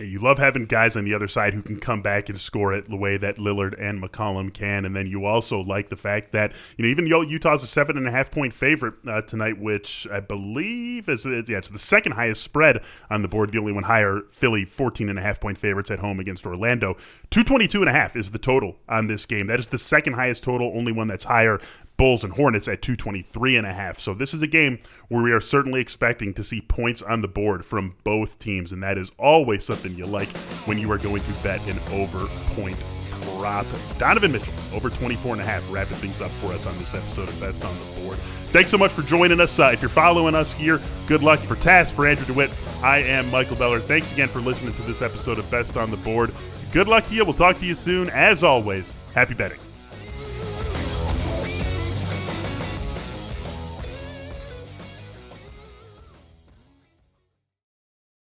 You 0.00 0.18
love 0.18 0.38
having 0.38 0.64
guys 0.66 0.96
on 0.96 1.04
the 1.04 1.14
other 1.14 1.28
side 1.28 1.54
who 1.54 1.62
can 1.62 1.78
come 1.78 2.00
back 2.00 2.28
and 2.28 2.40
score 2.40 2.72
it 2.72 2.88
the 2.88 2.96
way 2.96 3.16
that 3.18 3.36
Lillard 3.36 3.74
and 3.78 4.02
McCollum 4.02 4.52
can, 4.52 4.84
and 4.84 4.96
then 4.96 5.06
you 5.06 5.24
also 5.26 5.60
like 5.60 5.90
the 5.90 5.96
fact 5.96 6.32
that 6.32 6.52
you 6.76 6.84
know 6.84 6.90
even 6.90 7.06
Utah's 7.06 7.62
a 7.62 7.66
seven 7.66 7.96
and 7.96 8.08
a 8.08 8.10
half 8.10 8.30
point 8.30 8.52
favorite 8.52 8.94
uh, 9.06 9.22
tonight, 9.22 9.60
which 9.60 10.06
I 10.10 10.20
believe 10.20 11.08
is 11.08 11.26
yeah 11.26 11.58
it's 11.58 11.70
the 11.70 11.78
second 11.78 12.12
highest 12.12 12.42
spread 12.42 12.82
on 13.10 13.22
the 13.22 13.28
board. 13.28 13.52
The 13.52 13.58
only 13.58 13.72
one 13.72 13.84
higher, 13.84 14.22
Philly, 14.30 14.64
14 14.64 15.08
and 15.08 15.18
a 15.18 15.22
half 15.22 15.40
point 15.40 15.58
favorites 15.58 15.90
at 15.90 15.98
home 15.98 16.18
against 16.18 16.46
Orlando. 16.46 16.94
222 17.30 17.80
and 17.80 17.88
a 17.88 17.92
half 17.92 18.16
is 18.16 18.30
the 18.30 18.38
total 18.38 18.76
on 18.88 19.06
this 19.06 19.26
game. 19.26 19.46
That 19.48 19.60
is 19.60 19.68
the 19.68 19.78
second 19.78 20.14
highest 20.14 20.42
total, 20.42 20.72
only 20.74 20.92
one 20.92 21.08
that's 21.08 21.24
higher 21.24 21.60
Bulls 22.00 22.24
and 22.24 22.32
Hornets 22.32 22.66
at 22.66 22.80
223 22.80 23.58
and 23.58 23.66
a 23.66 23.74
half. 23.74 24.00
So 24.00 24.14
this 24.14 24.32
is 24.32 24.40
a 24.40 24.46
game 24.46 24.78
where 25.08 25.22
we 25.22 25.32
are 25.32 25.40
certainly 25.40 25.82
expecting 25.82 26.32
to 26.32 26.42
see 26.42 26.62
points 26.62 27.02
on 27.02 27.20
the 27.20 27.28
board 27.28 27.62
from 27.62 27.94
both 28.04 28.38
teams, 28.38 28.72
and 28.72 28.82
that 28.82 28.96
is 28.96 29.12
always 29.18 29.66
something 29.66 29.94
you 29.94 30.06
like 30.06 30.30
when 30.64 30.78
you 30.78 30.90
are 30.92 30.96
going 30.96 31.22
to 31.22 31.32
bet 31.42 31.60
an 31.68 31.78
over 31.92 32.26
point 32.54 32.78
prop. 33.10 33.66
Donovan 33.98 34.32
Mitchell 34.32 34.54
over 34.72 34.88
24 34.88 35.32
and 35.32 35.42
a 35.42 35.44
half, 35.44 35.70
wrapping 35.70 35.98
things 35.98 36.22
up 36.22 36.30
for 36.30 36.54
us 36.54 36.64
on 36.64 36.72
this 36.78 36.94
episode 36.94 37.28
of 37.28 37.38
Best 37.38 37.66
on 37.66 37.74
the 37.78 38.00
Board. 38.00 38.16
Thanks 38.48 38.70
so 38.70 38.78
much 38.78 38.92
for 38.92 39.02
joining 39.02 39.38
us. 39.38 39.58
Uh, 39.58 39.68
if 39.70 39.82
you're 39.82 39.90
following 39.90 40.34
us 40.34 40.54
here, 40.54 40.80
good 41.06 41.22
luck. 41.22 41.38
For 41.38 41.54
Tas, 41.54 41.92
for 41.92 42.06
Andrew 42.06 42.24
DeWitt, 42.24 42.50
I 42.82 43.00
am 43.00 43.30
Michael 43.30 43.56
Beller. 43.56 43.78
Thanks 43.78 44.10
again 44.10 44.28
for 44.28 44.40
listening 44.40 44.72
to 44.72 44.82
this 44.84 45.02
episode 45.02 45.36
of 45.36 45.50
Best 45.50 45.76
on 45.76 45.90
the 45.90 45.98
Board. 45.98 46.32
Good 46.72 46.88
luck 46.88 47.04
to 47.06 47.14
you. 47.14 47.26
We'll 47.26 47.34
talk 47.34 47.58
to 47.58 47.66
you 47.66 47.74
soon. 47.74 48.08
As 48.08 48.42
always, 48.42 48.96
happy 49.14 49.34
betting. 49.34 49.58